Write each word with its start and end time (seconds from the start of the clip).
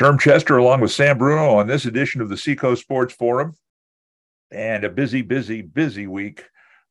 Sherm 0.00 0.18
Chester, 0.18 0.56
along 0.56 0.80
with 0.80 0.92
Sam 0.92 1.18
Bruno, 1.18 1.56
on 1.56 1.66
this 1.66 1.84
edition 1.84 2.22
of 2.22 2.30
the 2.30 2.36
Seacoast 2.38 2.80
Sports 2.80 3.12
Forum. 3.12 3.54
And 4.50 4.82
a 4.82 4.88
busy, 4.88 5.20
busy, 5.20 5.60
busy 5.60 6.06
week 6.06 6.42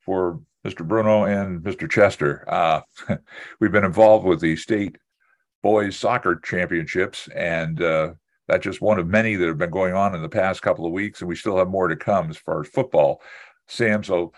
for 0.05 0.39
Mr. 0.63 0.87
Bruno 0.87 1.24
and 1.24 1.59
Mr. 1.64 1.90
Chester. 1.90 2.43
Uh, 2.48 2.82
we've 3.59 3.72
been 3.72 3.83
involved 3.83 4.27
with 4.27 4.40
the 4.42 4.56
state 4.56 4.95
boys 5.64 5.98
soccer 5.98 6.35
championships, 6.35 7.27
and 7.30 7.82
uh, 7.82 8.11
that's 8.48 8.64
just 8.64 8.79
one 8.79 8.99
of 8.99 9.07
many 9.07 9.33
that 9.35 9.47
have 9.47 9.57
been 9.57 9.71
going 9.71 9.95
on 9.95 10.13
in 10.13 10.21
the 10.21 10.29
past 10.29 10.61
couple 10.61 10.85
of 10.85 10.91
weeks, 10.91 11.21
and 11.21 11.27
we 11.27 11.35
still 11.35 11.57
have 11.57 11.67
more 11.67 11.87
to 11.87 11.95
come 11.95 12.29
as 12.29 12.37
far 12.37 12.61
as 12.61 12.67
football. 12.67 13.23
Sam, 13.67 14.03
so 14.03 14.33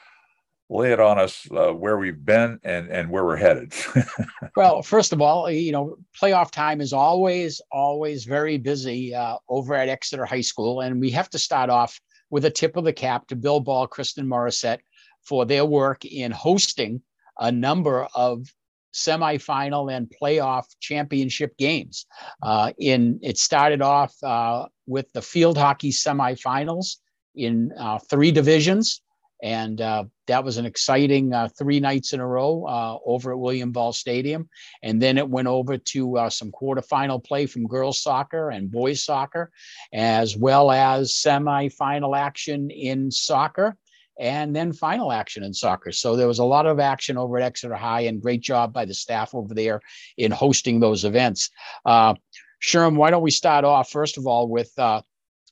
lay 0.71 0.93
it 0.93 0.99
on 1.01 1.19
us 1.19 1.45
uh, 1.51 1.73
where 1.73 1.97
we've 1.97 2.23
been 2.23 2.57
and 2.63 2.89
and 2.89 3.09
where 3.09 3.25
we're 3.25 3.35
headed. 3.35 3.73
well, 4.55 4.81
first 4.81 5.11
of 5.11 5.21
all, 5.21 5.51
you 5.51 5.71
know, 5.71 5.97
playoff 6.19 6.49
time 6.49 6.79
is 6.79 6.93
always 6.93 7.61
always 7.71 8.23
very 8.23 8.57
busy 8.57 9.13
uh, 9.13 9.37
over 9.49 9.75
at 9.75 9.89
Exeter 9.89 10.25
High 10.25 10.41
School, 10.41 10.81
and 10.81 10.99
we 10.99 11.11
have 11.11 11.29
to 11.31 11.39
start 11.39 11.69
off 11.69 11.99
with 12.29 12.45
a 12.45 12.49
tip 12.49 12.77
of 12.77 12.85
the 12.85 12.93
cap 12.93 13.27
to 13.27 13.35
Bill 13.35 13.59
Ball, 13.59 13.85
Kristen 13.85 14.25
Morissette 14.25 14.79
for 15.23 15.45
their 15.45 15.65
work 15.65 16.05
in 16.05 16.31
hosting 16.31 17.01
a 17.39 17.51
number 17.51 18.07
of 18.15 18.47
semifinal 18.93 19.93
and 19.93 20.11
playoff 20.21 20.65
championship 20.79 21.55
games. 21.57 22.05
Uh, 22.41 22.71
in 22.79 23.19
it 23.21 23.37
started 23.37 23.81
off 23.81 24.13
uh, 24.23 24.65
with 24.87 25.11
the 25.13 25.21
field 25.21 25.57
hockey 25.57 25.91
semifinals 25.91 26.97
in 27.35 27.71
uh, 27.77 27.99
three 28.09 28.31
divisions. 28.31 29.01
And 29.41 29.81
uh, 29.81 30.05
that 30.27 30.43
was 30.43 30.57
an 30.57 30.65
exciting 30.65 31.33
uh, 31.33 31.49
three 31.57 31.79
nights 31.79 32.13
in 32.13 32.19
a 32.19 32.27
row 32.27 32.65
uh, 32.65 32.97
over 33.05 33.31
at 33.31 33.39
William 33.39 33.71
Ball 33.71 33.91
Stadium. 33.91 34.49
And 34.83 35.01
then 35.01 35.17
it 35.17 35.27
went 35.27 35.47
over 35.47 35.77
to 35.77 36.17
uh, 36.17 36.29
some 36.29 36.51
quarterfinal 36.51 37.23
play 37.23 37.45
from 37.47 37.67
girls 37.67 38.01
soccer 38.01 38.49
and 38.51 38.71
boys 38.71 39.03
soccer, 39.03 39.51
as 39.93 40.37
well 40.37 40.71
as 40.71 41.13
semifinal 41.13 42.17
action 42.17 42.69
in 42.69 43.09
soccer 43.11 43.77
and 44.19 44.55
then 44.55 44.71
final 44.71 45.11
action 45.11 45.43
in 45.43 45.53
soccer. 45.53 45.91
So 45.91 46.15
there 46.15 46.27
was 46.27 46.39
a 46.39 46.45
lot 46.45 46.67
of 46.67 46.79
action 46.79 47.17
over 47.17 47.37
at 47.37 47.43
Exeter 47.43 47.75
High 47.75 48.01
and 48.01 48.21
great 48.21 48.41
job 48.41 48.71
by 48.71 48.85
the 48.85 48.93
staff 48.93 49.33
over 49.33 49.53
there 49.53 49.81
in 50.17 50.31
hosting 50.31 50.79
those 50.79 51.05
events. 51.05 51.49
Uh, 51.85 52.13
Sherm, 52.61 52.95
why 52.95 53.09
don't 53.09 53.23
we 53.23 53.31
start 53.31 53.65
off, 53.65 53.89
first 53.89 54.19
of 54.19 54.27
all, 54.27 54.47
with 54.47 54.71
uh, 54.77 55.01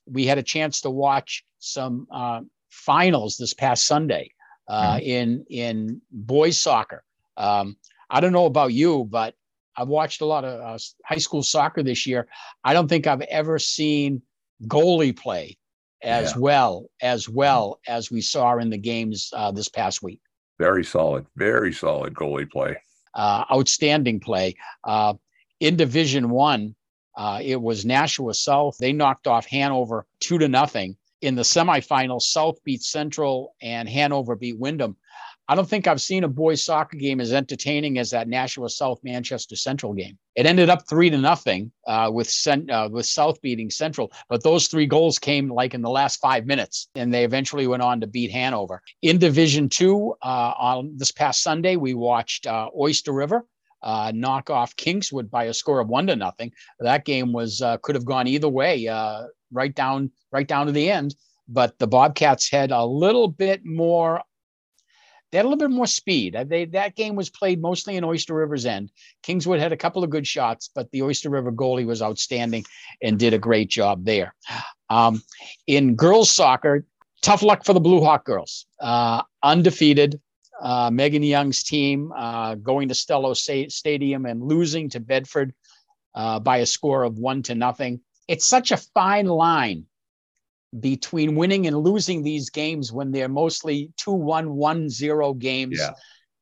we 0.06 0.26
had 0.26 0.38
a 0.38 0.42
chance 0.42 0.82
to 0.82 0.90
watch 0.90 1.44
some 1.58 2.06
uh, 2.12 2.42
finals 2.70 3.36
this 3.36 3.52
past 3.52 3.86
Sunday 3.86 4.30
uh, 4.68 4.94
mm-hmm. 4.94 5.04
in 5.04 5.44
in 5.50 6.02
boys 6.10 6.60
soccer. 6.60 7.04
Um, 7.36 7.76
I 8.08 8.20
don't 8.20 8.32
know 8.32 8.46
about 8.46 8.72
you, 8.72 9.04
but 9.04 9.34
I've 9.76 9.88
watched 9.88 10.20
a 10.20 10.26
lot 10.26 10.44
of 10.44 10.60
uh, 10.60 10.78
high 11.04 11.18
school 11.18 11.42
soccer 11.42 11.82
this 11.82 12.06
year. 12.06 12.26
I 12.64 12.72
don't 12.72 12.88
think 12.88 13.06
I've 13.06 13.22
ever 13.22 13.58
seen 13.58 14.22
goalie 14.66 15.16
play 15.16 15.56
as 16.02 16.32
yeah. 16.32 16.38
well 16.38 16.86
as 17.02 17.28
well 17.28 17.80
as 17.86 18.10
we 18.10 18.20
saw 18.20 18.58
in 18.58 18.70
the 18.70 18.78
games 18.78 19.30
uh, 19.34 19.50
this 19.50 19.68
past 19.68 20.02
week. 20.02 20.20
Very 20.58 20.84
solid, 20.84 21.26
very 21.36 21.72
solid 21.72 22.14
goalie 22.14 22.50
play. 22.50 22.76
Uh, 23.14 23.44
outstanding 23.52 24.20
play. 24.20 24.54
Uh, 24.84 25.14
in 25.58 25.76
Division 25.76 26.30
One, 26.30 26.74
uh, 27.16 27.40
it 27.42 27.60
was 27.60 27.84
Nashua 27.84 28.34
South. 28.34 28.76
They 28.78 28.92
knocked 28.92 29.26
off 29.26 29.46
Hanover 29.46 30.06
two 30.20 30.38
to 30.38 30.48
nothing 30.48 30.96
in 31.20 31.34
the 31.34 31.42
semifinals, 31.42 32.22
South 32.22 32.62
beat 32.64 32.82
Central 32.82 33.54
and 33.62 33.88
Hanover 33.88 34.36
beat 34.36 34.58
Windham. 34.58 34.96
I 35.48 35.56
don't 35.56 35.68
think 35.68 35.88
I've 35.88 36.00
seen 36.00 36.22
a 36.22 36.28
boys 36.28 36.62
soccer 36.62 36.96
game 36.96 37.20
as 37.20 37.32
entertaining 37.32 37.98
as 37.98 38.10
that 38.10 38.28
Nashua 38.28 38.68
South 38.68 39.00
Manchester 39.02 39.56
Central 39.56 39.92
game. 39.92 40.16
It 40.36 40.46
ended 40.46 40.70
up 40.70 40.88
three 40.88 41.10
to 41.10 41.18
nothing 41.18 41.72
uh, 41.88 42.08
with 42.12 42.32
uh, 42.46 42.88
with 42.92 43.04
South 43.06 43.42
beating 43.42 43.68
Central, 43.68 44.12
but 44.28 44.44
those 44.44 44.68
three 44.68 44.86
goals 44.86 45.18
came 45.18 45.50
like 45.50 45.74
in 45.74 45.82
the 45.82 45.90
last 45.90 46.20
five 46.20 46.46
minutes, 46.46 46.88
and 46.94 47.12
they 47.12 47.24
eventually 47.24 47.66
went 47.66 47.82
on 47.82 48.00
to 48.00 48.06
beat 48.06 48.30
Hanover. 48.30 48.80
In 49.02 49.18
Division 49.18 49.68
Two, 49.68 50.14
uh, 50.22 50.52
on 50.56 50.92
this 50.96 51.10
past 51.10 51.42
Sunday, 51.42 51.74
we 51.74 51.94
watched 51.94 52.46
uh, 52.46 52.68
Oyster 52.78 53.12
River 53.12 53.44
uh, 53.82 54.12
knock 54.14 54.50
off 54.50 54.76
Kingswood 54.76 55.30
by 55.30 55.44
a 55.44 55.54
score 55.54 55.80
of 55.80 55.88
one 55.88 56.06
to 56.06 56.16
nothing. 56.16 56.52
That 56.78 57.04
game 57.04 57.32
was 57.32 57.60
uh, 57.60 57.78
could 57.78 57.94
have 57.94 58.04
gone 58.04 58.26
either 58.26 58.48
way, 58.48 58.86
uh, 58.86 59.24
right 59.52 59.74
down 59.74 60.10
right 60.32 60.46
down 60.46 60.66
to 60.66 60.72
the 60.72 60.90
end. 60.90 61.14
But 61.48 61.78
the 61.78 61.86
Bobcats 61.86 62.50
had 62.50 62.70
a 62.70 62.84
little 62.84 63.28
bit 63.28 63.64
more. 63.64 64.22
They 65.30 65.38
had 65.38 65.44
a 65.44 65.48
little 65.48 65.68
bit 65.68 65.74
more 65.74 65.86
speed. 65.86 66.34
Uh, 66.34 66.44
they, 66.44 66.64
that 66.66 66.96
game 66.96 67.14
was 67.14 67.30
played 67.30 67.60
mostly 67.60 67.96
in 67.96 68.04
Oyster 68.04 68.34
River's 68.34 68.66
end. 68.66 68.90
Kingswood 69.22 69.60
had 69.60 69.72
a 69.72 69.76
couple 69.76 70.02
of 70.02 70.10
good 70.10 70.26
shots, 70.26 70.70
but 70.74 70.90
the 70.90 71.02
Oyster 71.02 71.30
River 71.30 71.52
goalie 71.52 71.86
was 71.86 72.02
outstanding 72.02 72.64
and 73.00 73.18
did 73.18 73.32
a 73.32 73.38
great 73.38 73.68
job 73.68 74.04
there. 74.04 74.34
Um, 74.88 75.22
in 75.68 75.94
girls 75.94 76.30
soccer, 76.30 76.84
tough 77.22 77.42
luck 77.42 77.64
for 77.64 77.74
the 77.74 77.80
Blue 77.80 78.00
Hawk 78.00 78.24
girls. 78.24 78.66
Uh, 78.80 79.22
undefeated, 79.42 80.20
uh, 80.60 80.90
Megan 80.92 81.22
Young's 81.22 81.62
team 81.62 82.12
uh, 82.16 82.54
going 82.56 82.88
to 82.88 82.94
Stellos 82.94 83.70
Stadium 83.70 84.26
and 84.26 84.42
losing 84.42 84.88
to 84.90 85.00
Bedford 85.00 85.54
uh, 86.14 86.40
by 86.40 86.58
a 86.58 86.66
score 86.66 87.04
of 87.04 87.18
one 87.18 87.42
to 87.44 87.54
nothing. 87.54 88.00
It's 88.30 88.46
such 88.46 88.70
a 88.70 88.76
fine 88.76 89.26
line 89.26 89.86
between 90.78 91.34
winning 91.34 91.66
and 91.66 91.76
losing 91.76 92.22
these 92.22 92.48
games 92.48 92.92
when 92.92 93.10
they're 93.10 93.28
mostly 93.28 93.90
2-1, 94.00 94.46
1-0 94.46 95.38
games. 95.40 95.78
Yeah. 95.80 95.94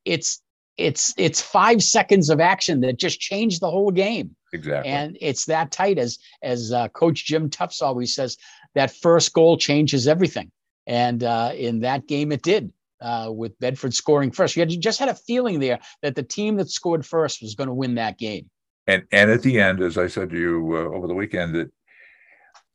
It's 0.05 0.43
it's 0.77 1.15
it's 1.17 1.41
five 1.41 1.83
seconds 1.83 2.29
of 2.29 2.41
action 2.41 2.83
that 2.83 2.99
just 2.99 3.19
change 3.21 3.59
the 3.59 3.71
whole 3.71 3.91
game. 3.91 4.37
Exactly. 4.53 4.93
And 4.93 5.17
it's 5.23 5.47
that 5.47 5.73
tight 5.73 5.99
as 5.99 6.19
as 6.43 6.73
uh, 6.73 6.89
Coach 6.89 7.25
Jim 7.25 7.49
Tufts 7.49 7.81
always 7.81 8.15
says. 8.15 8.37
That 8.75 8.91
first 8.91 9.33
goal 9.33 9.57
changes 9.57 10.07
everything, 10.07 10.53
and 10.87 11.25
uh, 11.25 11.53
in 11.57 11.81
that 11.81 12.07
game 12.07 12.33
it 12.33 12.43
did 12.43 12.71
uh, 13.01 13.31
with 13.35 13.59
Bedford 13.59 13.95
scoring 13.95 14.31
first. 14.31 14.57
You, 14.57 14.61
had, 14.61 14.71
you 14.71 14.79
just 14.79 15.01
had 15.01 15.09
a 15.09 15.15
feeling 15.15 15.59
there 15.59 15.79
that 16.03 16.15
the 16.15 16.23
team 16.23 16.57
that 16.57 16.71
scored 16.71 17.05
first 17.05 17.41
was 17.41 17.55
going 17.55 17.69
to 17.69 17.75
win 17.75 17.95
that 17.95 18.19
game. 18.19 18.51
And 18.87 19.05
and 19.11 19.31
at 19.31 19.43
the 19.43 19.61
end, 19.61 19.81
as 19.81 19.99
I 19.99 20.07
said 20.07 20.31
to 20.31 20.39
you 20.39 20.77
uh, 20.77 20.97
over 20.97 21.07
the 21.07 21.15
weekend, 21.15 21.55
that 21.55 21.71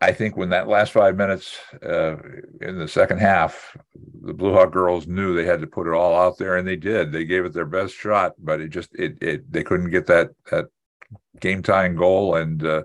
I 0.03 0.11
think 0.11 0.35
when 0.35 0.49
that 0.49 0.67
last 0.67 0.91
five 0.91 1.15
minutes 1.15 1.57
uh, 1.81 2.17
in 2.59 2.77
the 2.77 2.87
second 2.87 3.19
half, 3.19 3.77
the 4.21 4.33
Blue 4.33 4.51
Hawk 4.53 4.73
girls 4.73 5.07
knew 5.07 5.33
they 5.33 5.45
had 5.45 5.61
to 5.61 5.67
put 5.67 5.87
it 5.87 5.93
all 5.93 6.13
out 6.13 6.37
there, 6.37 6.57
and 6.57 6.67
they 6.67 6.75
did. 6.75 7.11
They 7.11 7.23
gave 7.23 7.45
it 7.45 7.53
their 7.53 7.65
best 7.65 7.95
shot, 7.95 8.33
but 8.37 8.59
it 8.59 8.67
just 8.67 8.93
it 8.95 9.17
it 9.21 9.49
they 9.49 9.63
couldn't 9.63 9.91
get 9.91 10.05
that 10.07 10.31
that 10.51 10.65
game 11.39 11.63
tying 11.63 11.95
goal, 11.95 12.35
and 12.35 12.65
uh, 12.65 12.83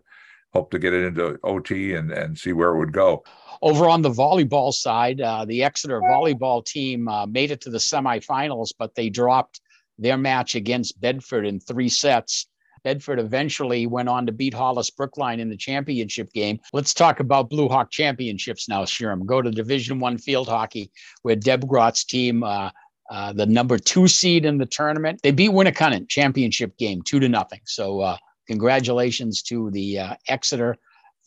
hope 0.52 0.70
to 0.70 0.78
get 0.78 0.94
it 0.94 1.04
into 1.04 1.38
OT 1.42 1.94
and 1.94 2.12
and 2.12 2.38
see 2.38 2.52
where 2.52 2.74
it 2.74 2.78
would 2.78 2.92
go. 2.92 3.24
Over 3.62 3.88
on 3.88 4.02
the 4.02 4.10
volleyball 4.10 4.72
side, 4.72 5.20
uh, 5.20 5.44
the 5.44 5.64
Exeter 5.64 6.00
volleyball 6.00 6.64
team 6.64 7.08
uh, 7.08 7.26
made 7.26 7.50
it 7.50 7.60
to 7.62 7.70
the 7.70 7.78
semifinals, 7.78 8.72
but 8.78 8.94
they 8.94 9.10
dropped 9.10 9.60
their 9.98 10.16
match 10.16 10.54
against 10.54 11.00
Bedford 11.00 11.44
in 11.44 11.58
three 11.58 11.88
sets. 11.88 12.46
Bedford 12.88 13.18
eventually 13.18 13.86
went 13.86 14.08
on 14.08 14.24
to 14.24 14.32
beat 14.32 14.54
Hollis 14.54 14.88
Brookline 14.88 15.40
in 15.40 15.50
the 15.50 15.58
championship 15.58 16.32
game. 16.32 16.58
Let's 16.72 16.94
talk 16.94 17.20
about 17.20 17.50
Blue 17.50 17.68
Hawk 17.68 17.90
championships 17.90 18.66
now, 18.66 18.84
Sherm. 18.84 19.26
Go 19.26 19.42
to 19.42 19.50
Division 19.50 20.00
One 20.00 20.16
field 20.16 20.48
hockey, 20.48 20.90
where 21.20 21.36
Deb 21.36 21.68
Grott's 21.68 22.02
team, 22.02 22.42
uh, 22.42 22.70
uh, 23.10 23.34
the 23.34 23.44
number 23.44 23.76
two 23.76 24.08
seed 24.08 24.46
in 24.46 24.56
the 24.56 24.64
tournament, 24.64 25.20
they 25.22 25.32
beat 25.32 25.50
Winnacunnet 25.50 26.08
championship 26.08 26.78
game 26.78 27.02
two 27.02 27.20
to 27.20 27.28
nothing. 27.28 27.60
So 27.66 28.00
uh, 28.00 28.16
congratulations 28.46 29.42
to 29.42 29.70
the 29.70 29.98
uh, 29.98 30.14
Exeter 30.26 30.78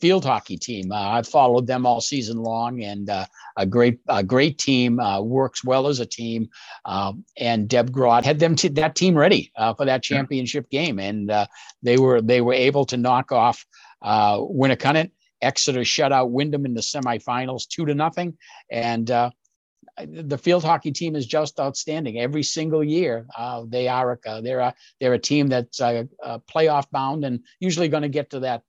field 0.02 0.24
hockey 0.24 0.56
team. 0.56 0.90
Uh, 0.90 0.96
I've 0.96 1.28
followed 1.28 1.68
them 1.68 1.86
all 1.86 2.00
season 2.00 2.38
long, 2.38 2.82
and 2.82 3.08
uh, 3.08 3.24
a 3.56 3.64
great, 3.64 4.00
a 4.08 4.24
great 4.24 4.58
team 4.58 4.98
uh, 4.98 5.20
works 5.20 5.64
well 5.64 5.86
as 5.86 6.00
a 6.00 6.06
team. 6.06 6.48
Um, 6.84 7.24
and 7.38 7.68
Deb 7.68 7.92
Grott 7.92 8.24
had 8.24 8.40
them 8.40 8.56
t- 8.56 8.66
that 8.66 8.96
team 8.96 9.16
ready 9.16 9.52
uh, 9.56 9.74
for 9.74 9.86
that 9.86 10.02
championship 10.02 10.68
game, 10.70 10.98
and 10.98 11.30
uh, 11.30 11.46
they 11.84 11.98
were 11.98 12.20
they 12.20 12.40
were 12.40 12.52
able 12.52 12.84
to 12.86 12.96
knock 12.96 13.30
off 13.30 13.64
uh, 14.02 14.38
Winnacunnet. 14.38 15.12
Exeter 15.40 15.84
shut 15.84 16.12
out 16.12 16.32
Windham 16.32 16.66
in 16.66 16.74
the 16.74 16.80
semifinals, 16.80 17.68
two 17.68 17.86
to 17.86 17.94
nothing, 17.94 18.36
and 18.72 19.06
the 19.06 20.38
field 20.38 20.64
hockey 20.64 20.90
team 20.90 21.14
is 21.14 21.26
just 21.26 21.60
outstanding 21.60 22.18
every 22.18 22.42
single 22.42 22.82
year. 22.82 23.26
Uh, 23.36 23.64
they 23.68 23.86
are 23.86 24.18
a, 24.26 24.42
they're 24.42 24.60
a, 24.60 24.74
they're 25.00 25.14
a 25.14 25.18
team 25.18 25.48
that's 25.48 25.80
uh, 25.80 26.04
uh, 26.24 26.38
playoff 26.52 26.90
bound 26.90 27.24
and 27.24 27.40
usually 27.60 27.88
going 27.88 28.02
to 28.02 28.08
get 28.08 28.30
to 28.30 28.40
that 28.40 28.62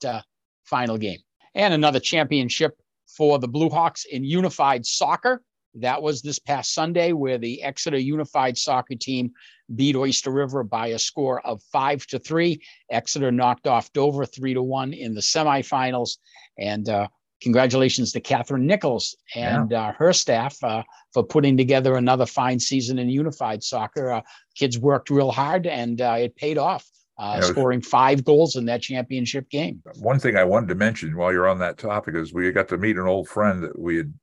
final 0.64 0.98
game. 0.98 1.20
And 1.56 1.74
another 1.74 2.00
championship 2.00 2.78
for 3.08 3.40
the 3.40 3.48
Blue 3.48 3.70
Hawks 3.70 4.06
in 4.06 4.24
unified 4.24 4.86
soccer. 4.86 5.44
That 5.76 6.02
was 6.02 6.22
this 6.22 6.40
past 6.40 6.74
Sunday, 6.74 7.14
where 7.14 7.38
the 7.38 7.64
Exeter 7.64 7.98
Unified 7.98 8.58
Soccer 8.58 8.96
team 8.96 9.32
beat 9.76 9.96
Oyster 9.96 10.32
River 10.32 10.64
by 10.64 10.88
a 10.88 11.00
score 11.00 11.42
of 11.46 11.64
five 11.72 12.06
to 12.08 12.20
three. 12.20 12.62
Exeter 12.92 13.32
knocked 13.32 13.66
off 13.66 13.92
Dover 13.94 14.26
three 14.26 14.54
to 14.54 14.62
one 14.62 14.94
in 14.94 15.16
the 15.16 15.22
semifinals. 15.22 16.18
And 16.60 16.88
uh, 16.90 17.08
congratulations 17.42 18.12
to 18.12 18.22
Catherine 18.22 18.68
Nichols 18.68 19.16
and 19.36 19.72
yeah. 19.72 19.90
uh, 19.90 19.94
her 19.94 20.14
staff 20.14 20.56
uh, 20.64 20.84
for 21.12 21.24
putting 21.24 21.58
together 21.58 21.96
another 21.96 22.28
fine 22.28 22.60
season 22.60 23.00
in 23.00 23.10
unified 23.10 23.64
soccer. 23.64 24.12
Uh, 24.12 24.22
kids 24.56 24.78
worked 24.78 25.10
real 25.10 25.32
hard 25.32 25.66
and 25.66 26.02
uh, 26.02 26.18
it 26.20 26.36
paid 26.36 26.60
off 26.60 26.88
uh, 27.18 27.42
scoring 27.42 27.82
five 27.82 28.24
goals 28.24 28.56
in 28.56 28.66
that 28.66 28.82
championship 28.82 29.50
game. 29.50 29.82
One 30.00 30.20
thing 30.20 30.36
I 30.36 30.44
wanted 30.44 30.70
to 30.70 30.76
mention 30.76 31.16
while 31.16 31.32
you're 31.32 31.48
on 31.48 31.60
that 31.60 31.78
topic 31.78 32.16
is 32.16 32.34
we 32.34 32.52
got 32.52 32.68
to 32.70 32.78
meet 32.78 32.98
an 32.98 33.08
old 33.08 33.28
friend 33.28 33.64
that 33.64 33.78
we 33.78 33.98
had 33.98 34.14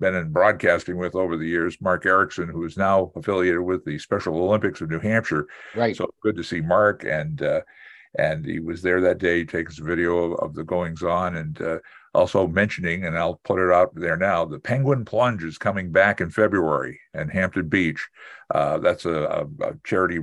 been 0.00 0.14
in 0.16 0.32
broadcasting 0.32 0.96
with 0.96 1.14
over 1.14 1.36
the 1.36 1.46
years, 1.46 1.80
Mark 1.80 2.04
Erickson, 2.04 2.48
who 2.48 2.64
is 2.64 2.76
now 2.76 3.12
affiliated 3.14 3.60
with 3.60 3.84
the 3.84 3.98
Special 3.98 4.36
Olympics 4.36 4.80
of 4.80 4.90
New 4.90 4.98
Hampshire. 4.98 5.46
Right. 5.76 5.96
So 5.96 6.10
good 6.22 6.36
to 6.36 6.42
see 6.42 6.60
Mark, 6.60 7.04
and 7.04 7.40
uh, 7.40 7.60
and 8.18 8.44
he 8.44 8.58
was 8.58 8.82
there 8.82 9.00
that 9.00 9.18
day 9.18 9.44
taking 9.44 9.72
some 9.72 9.86
video 9.86 10.18
of, 10.18 10.40
of 10.40 10.54
the 10.54 10.64
goings 10.64 11.02
on, 11.02 11.36
and 11.36 11.62
uh, 11.62 11.78
also 12.14 12.46
mentioning, 12.46 13.04
and 13.04 13.16
I'll 13.16 13.40
put 13.44 13.58
it 13.58 13.72
out 13.72 13.94
there 13.94 14.16
now, 14.16 14.44
the 14.44 14.58
Penguin 14.58 15.04
Plunge 15.04 15.44
is 15.44 15.56
coming 15.56 15.90
back 15.90 16.20
in 16.20 16.30
February 16.30 17.00
in 17.14 17.28
Hampton 17.28 17.68
Beach. 17.68 18.06
Uh, 18.52 18.78
that's 18.78 19.06
a, 19.06 19.46
a, 19.60 19.68
a 19.68 19.74
charity 19.84 20.20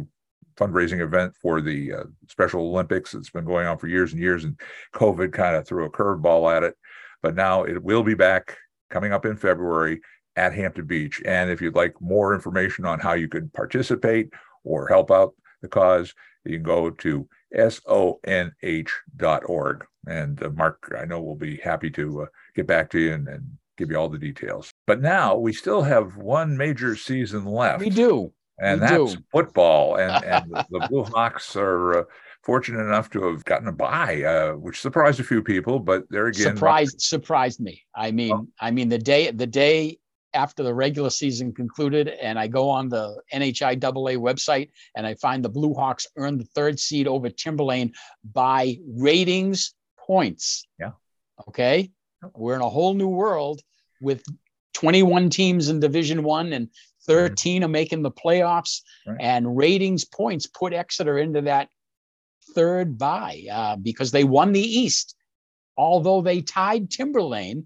fundraising 0.59 0.99
event 1.01 1.35
for 1.41 1.61
the 1.61 1.93
uh, 1.93 2.03
Special 2.27 2.61
Olympics. 2.61 3.13
It's 3.13 3.29
been 3.29 3.45
going 3.45 3.65
on 3.65 3.77
for 3.77 3.87
years 3.87 4.11
and 4.11 4.21
years, 4.21 4.43
and 4.43 4.59
COVID 4.93 5.31
kind 5.31 5.55
of 5.55 5.65
threw 5.67 5.85
a 5.85 5.91
curveball 5.91 6.53
at 6.55 6.63
it. 6.63 6.75
But 7.21 7.35
now 7.35 7.63
it 7.63 7.81
will 7.81 8.03
be 8.03 8.13
back 8.13 8.57
coming 8.89 9.13
up 9.13 9.25
in 9.25 9.35
February 9.35 10.01
at 10.35 10.53
Hampton 10.53 10.85
Beach. 10.85 11.21
And 11.25 11.49
if 11.49 11.61
you'd 11.61 11.75
like 11.75 11.99
more 12.01 12.33
information 12.33 12.85
on 12.85 12.99
how 12.99 13.13
you 13.13 13.27
could 13.27 13.51
participate 13.53 14.29
or 14.63 14.87
help 14.87 15.11
out 15.11 15.33
the 15.61 15.67
cause, 15.67 16.13
you 16.45 16.57
can 16.57 16.63
go 16.63 16.89
to 16.89 17.27
sonh.org. 17.53 18.55
And 20.07 20.43
uh, 20.43 20.49
Mark, 20.51 20.95
I 20.97 21.05
know, 21.05 21.21
will 21.21 21.35
be 21.35 21.57
happy 21.57 21.89
to 21.91 22.23
uh, 22.23 22.25
get 22.55 22.67
back 22.67 22.89
to 22.91 22.99
you 22.99 23.13
and, 23.13 23.27
and 23.27 23.43
give 23.77 23.91
you 23.91 23.97
all 23.97 24.09
the 24.09 24.17
details. 24.17 24.71
But 24.87 25.01
now 25.01 25.35
we 25.35 25.53
still 25.53 25.81
have 25.81 26.15
one 26.17 26.57
major 26.57 26.95
season 26.95 27.45
left. 27.45 27.79
We 27.79 27.89
do 27.89 28.31
and 28.61 28.81
we 28.81 28.87
that's 28.87 29.15
do. 29.15 29.21
football. 29.31 29.95
And, 29.95 30.23
and 30.25 30.51
the 30.69 30.87
Blue 30.89 31.03
Hawks 31.03 31.55
are 31.55 31.99
uh, 31.99 32.03
fortunate 32.43 32.81
enough 32.81 33.09
to 33.11 33.23
have 33.23 33.45
gotten 33.45 33.67
a 33.67 33.71
bye, 33.71 34.23
uh, 34.23 34.53
which 34.53 34.81
surprised 34.81 35.19
a 35.19 35.23
few 35.23 35.41
people. 35.41 35.79
But 35.79 36.05
there 36.09 36.27
again, 36.27 36.55
surprised 36.55 37.01
surprised 37.01 37.59
me. 37.59 37.83
I 37.95 38.11
mean, 38.11 38.33
oh. 38.33 38.47
I 38.59 38.71
mean 38.71 38.89
the 38.89 38.97
day 38.97 39.31
the 39.31 39.47
day 39.47 39.99
after 40.33 40.63
the 40.63 40.73
regular 40.73 41.09
season 41.09 41.53
concluded, 41.53 42.07
and 42.07 42.37
I 42.37 42.47
go 42.47 42.69
on 42.69 42.89
the 42.89 43.21
NHIAA 43.33 44.17
website 44.17 44.69
and 44.95 45.05
I 45.05 45.15
find 45.15 45.43
the 45.43 45.49
Blue 45.49 45.73
Hawks 45.73 46.07
earned 46.17 46.39
the 46.39 46.45
third 46.45 46.79
seed 46.79 47.07
over 47.07 47.29
Timberlane 47.29 47.93
by 48.23 48.77
ratings 48.87 49.73
points. 49.97 50.67
Yeah. 50.79 50.91
Okay. 51.47 51.91
We're 52.35 52.55
in 52.55 52.61
a 52.61 52.69
whole 52.69 52.93
new 52.93 53.07
world 53.07 53.61
with 54.01 54.23
21 54.73 55.29
teams 55.29 55.69
in 55.69 55.79
Division 55.79 56.23
One 56.23 56.53
and 56.53 56.69
13 57.09 57.63
are 57.63 57.67
making 57.67 58.03
the 58.03 58.11
playoffs, 58.11 58.81
right. 59.07 59.17
and 59.19 59.57
ratings 59.57 60.05
points 60.05 60.45
put 60.45 60.73
Exeter 60.73 61.17
into 61.17 61.41
that 61.41 61.67
third 62.53 62.99
bye 62.99 63.43
uh, 63.51 63.75
because 63.77 64.11
they 64.11 64.23
won 64.23 64.51
the 64.51 64.61
East, 64.61 65.15
although 65.75 66.21
they 66.21 66.41
tied 66.41 66.91
Timberlane, 66.91 67.65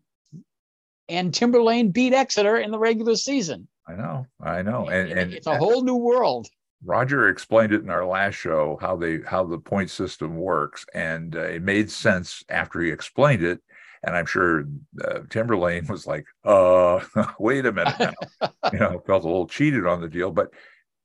and 1.09 1.33
Timberlane 1.33 1.91
beat 1.91 2.13
Exeter 2.13 2.57
in 2.57 2.71
the 2.71 2.79
regular 2.79 3.17
season. 3.17 3.67
I 3.85 3.95
know, 3.95 4.25
I 4.41 4.61
know, 4.61 4.87
and, 4.87 5.11
and 5.11 5.33
it's 5.33 5.45
a 5.47 5.57
whole 5.57 5.83
new 5.83 5.97
world. 5.97 6.47
Roger 6.85 7.27
explained 7.27 7.73
it 7.73 7.81
in 7.81 7.89
our 7.89 8.05
last 8.05 8.35
show 8.35 8.77
how 8.79 8.95
they 8.95 9.19
how 9.25 9.43
the 9.43 9.57
point 9.57 9.89
system 9.89 10.37
works, 10.37 10.85
and 10.93 11.35
uh, 11.35 11.41
it 11.41 11.63
made 11.63 11.91
sense 11.91 12.45
after 12.47 12.79
he 12.79 12.91
explained 12.91 13.43
it 13.43 13.59
and 14.03 14.15
I'm 14.15 14.25
sure 14.25 14.65
uh, 15.03 15.19
Timberlane 15.29 15.89
was 15.89 16.05
like, 16.05 16.25
uh, 16.43 16.99
wait 17.39 17.65
a 17.65 17.71
minute 17.71 17.95
now. 17.99 18.51
you 18.73 18.79
know, 18.79 19.01
felt 19.05 19.23
a 19.23 19.27
little 19.27 19.47
cheated 19.47 19.87
on 19.87 20.01
the 20.01 20.09
deal, 20.09 20.31
but 20.31 20.49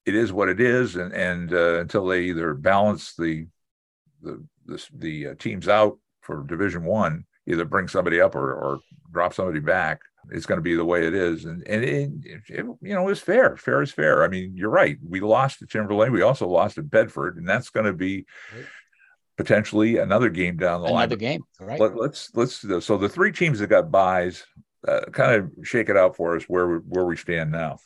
it 0.05 0.15
is 0.15 0.33
what 0.33 0.49
it 0.49 0.61
is. 0.61 0.97
And, 0.97 1.13
and 1.13 1.53
uh, 1.53 1.81
until 1.81 2.07
they 2.07 2.23
either 2.23 2.55
balance 2.55 3.15
the, 3.15 3.47
the, 4.23 4.45
the, 4.67 4.87
the 4.97 5.27
uh, 5.29 5.35
teams 5.39 5.69
out 5.69 5.99
for 6.23 6.45
division 6.45 6.85
one, 6.85 7.25
either 7.47 7.65
bring 7.65 7.89
somebody 7.89 8.21
up 8.21 8.35
or, 8.35 8.53
or 8.53 8.81
drop 9.13 9.33
somebody 9.33 9.61
back, 9.61 10.01
it's 10.31 10.47
going 10.47 10.59
to 10.59 10.63
be 10.63 10.75
the 10.75 10.85
way 10.85 11.07
it 11.07 11.15
is. 11.15 11.45
And, 11.45 11.67
and 11.69 11.85
it, 11.85 12.11
it, 12.49 12.67
you 12.83 12.95
know, 12.95 13.09
it's 13.09 13.21
fair. 13.21 13.57
Fair 13.57 13.81
is 13.81 13.93
fair. 13.93 14.25
I 14.25 14.29
mean, 14.29 14.55
you're 14.57 14.71
right. 14.71 14.99
We 15.07 15.21
lost 15.21 15.61
to 15.61 15.67
Timberlane. 15.67 16.13
We 16.13 16.23
also 16.23 16.49
lost 16.49 16.75
to 16.75 16.83
Bedford, 16.83 17.37
and 17.37 17.49
that's 17.49 17.71
going 17.71 17.87
to 17.87 17.93
be, 17.93 18.27
right 18.55 18.67
potentially 19.39 19.97
another 19.99 20.29
game 20.29 20.57
down 20.57 20.83
the 20.83 20.89
another 20.89 20.95
line. 20.95 21.05
Another 21.05 21.17
game, 21.17 21.45
right? 21.61 21.81
Let, 21.81 21.93
us 21.97 22.31
let's 22.35 22.85
so 22.85 22.99
the 22.99 23.09
three 23.09 23.33
teams 23.33 23.61
that 23.61 23.69
got 23.69 23.91
buys, 23.91 24.45
uh, 24.87 25.03
kind 25.13 25.33
of 25.33 25.67
shake 25.67 25.89
it 25.89 25.97
out 25.97 26.17
for 26.17 26.37
us 26.37 26.45
where 26.45 26.69
we, 26.69 26.77
where 26.79 27.05
we 27.07 27.17
stand 27.17 27.51
now. 27.51 27.79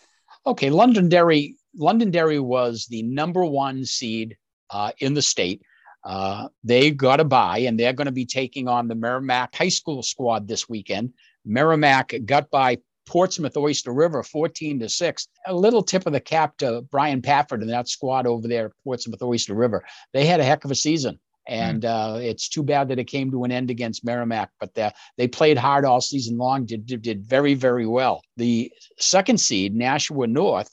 Okay, 0.47 0.71
Londonderry 0.71 1.57
Londonderry 1.77 2.41
was 2.41 2.87
the 2.87 3.03
number 3.03 3.45
one 3.45 3.85
seed 3.85 4.37
uh, 4.71 4.91
in 4.99 5.15
the 5.15 5.23
state. 5.23 5.63
Uh, 6.05 6.49
they 6.65 6.91
got 6.91 7.21
a 7.21 7.25
buy, 7.25 7.59
and 7.59 7.79
they're 7.79 7.93
going 7.93 8.07
to 8.07 8.13
be 8.13 8.27
taking 8.27 8.67
on 8.67 8.89
the 8.89 8.95
Merrimack 8.95 9.55
High 9.55 9.69
School 9.69 10.03
squad 10.03 10.49
this 10.49 10.69
weekend. 10.69 11.13
Merrimack 11.45 12.15
got 12.25 12.51
by 12.51 12.79
Portsmouth 13.07 13.57
Oyster 13.57 13.93
River 13.93 14.23
14 14.23 14.81
to 14.81 14.89
6. 14.89 15.29
A 15.47 15.55
little 15.55 15.83
tip 15.83 16.07
of 16.07 16.13
the 16.13 16.21
cap 16.21 16.57
to 16.59 16.83
Brian 16.91 17.23
Pafford 17.23 17.63
and 17.63 17.71
that 17.71 17.89
squad 17.89 18.27
over 18.27 18.49
there 18.49 18.67
at 18.67 18.73
Portsmouth 18.85 19.23
Oyster 19.23 19.55
River. 19.55 19.85
They 20.13 20.27
had 20.27 20.41
a 20.41 20.45
heck 20.45 20.65
of 20.65 20.71
a 20.71 20.77
season. 20.77 21.19
Hmm. 21.49 21.55
And 21.55 21.85
uh, 21.85 22.19
it's 22.21 22.49
too 22.49 22.63
bad 22.63 22.89
that 22.89 22.99
it 22.99 23.05
came 23.05 23.31
to 23.31 23.45
an 23.45 23.53
end 23.53 23.71
against 23.71 24.05
Merrimack, 24.05 24.51
but 24.61 24.75
the, 24.75 24.93
they 25.17 25.29
played 25.29 25.59
hard 25.59 25.85
all 25.85 26.01
season 26.01 26.39
long, 26.39 26.67
did, 26.67 26.87
did, 26.87 27.03
did 27.03 27.27
very, 27.27 27.55
very 27.55 27.87
well. 27.87 28.23
The 28.37 28.73
second 28.99 29.39
seed, 29.39 29.75
Nashua 29.75 30.27
North, 30.27 30.71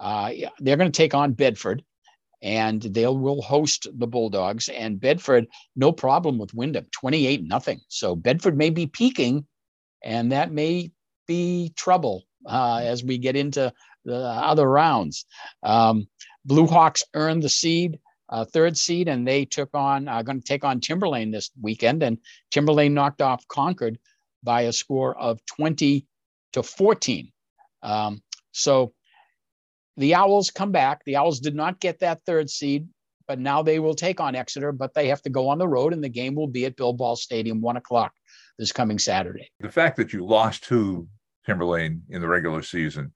uh, 0.00 0.30
they're 0.58 0.76
going 0.76 0.90
to 0.90 0.96
take 0.96 1.14
on 1.14 1.32
Bedford 1.32 1.84
and 2.42 2.82
they 2.82 3.06
will 3.06 3.40
host 3.40 3.86
the 3.94 4.06
Bulldogs. 4.06 4.68
And 4.68 5.00
Bedford, 5.00 5.46
no 5.76 5.92
problem 5.92 6.38
with 6.38 6.52
Windham, 6.52 6.86
28 6.92 7.42
nothing. 7.42 7.80
So 7.88 8.14
Bedford 8.14 8.56
may 8.56 8.68
be 8.68 8.86
peaking, 8.86 9.46
and 10.04 10.30
that 10.30 10.52
may 10.52 10.92
be 11.26 11.72
trouble 11.74 12.24
uh, 12.46 12.82
as 12.84 13.02
we 13.02 13.16
get 13.16 13.34
into 13.34 13.72
the 14.04 14.16
other 14.16 14.68
rounds. 14.68 15.24
Um, 15.62 16.06
Blue 16.44 16.66
Hawks 16.66 17.02
earned 17.14 17.42
the 17.42 17.48
seed 17.48 17.98
uh, 18.28 18.44
third 18.44 18.76
seed, 18.76 19.08
and 19.08 19.26
they 19.26 19.44
took 19.44 19.70
on 19.74 20.08
uh, 20.08 20.22
going 20.22 20.40
to 20.40 20.46
take 20.46 20.64
on 20.64 20.80
Timberlane 20.80 21.32
this 21.32 21.50
weekend, 21.60 22.02
and 22.02 22.18
Timberlane 22.54 22.92
knocked 22.92 23.22
off 23.22 23.46
Concord 23.48 23.98
by 24.42 24.62
a 24.62 24.72
score 24.72 25.16
of 25.18 25.44
20 25.46 26.06
to 26.52 26.62
14. 26.62 27.32
Um, 27.82 28.22
so 28.52 28.92
the 29.96 30.14
Owls 30.14 30.50
come 30.50 30.72
back. 30.72 31.04
The 31.04 31.16
Owls 31.16 31.40
did 31.40 31.54
not 31.54 31.80
get 31.80 32.00
that 32.00 32.22
third 32.26 32.50
seed, 32.50 32.88
but 33.26 33.38
now 33.38 33.62
they 33.62 33.78
will 33.78 33.94
take 33.94 34.20
on 34.20 34.34
Exeter, 34.34 34.72
but 34.72 34.94
they 34.94 35.08
have 35.08 35.22
to 35.22 35.30
go 35.30 35.48
on 35.48 35.58
the 35.58 35.68
road, 35.68 35.92
and 35.92 36.02
the 36.02 36.08
game 36.08 36.34
will 36.34 36.46
be 36.46 36.64
at 36.66 36.76
Bill 36.76 36.92
Ball 36.92 37.16
Stadium, 37.16 37.60
one 37.60 37.76
o'clock 37.76 38.12
this 38.58 38.72
coming 38.72 38.98
Saturday. 38.98 39.50
The 39.60 39.70
fact 39.70 39.96
that 39.96 40.12
you 40.12 40.24
lost 40.24 40.64
to 40.64 41.08
Timberlane 41.46 42.00
in 42.08 42.20
the 42.20 42.28
regular 42.28 42.62
season, 42.62 43.12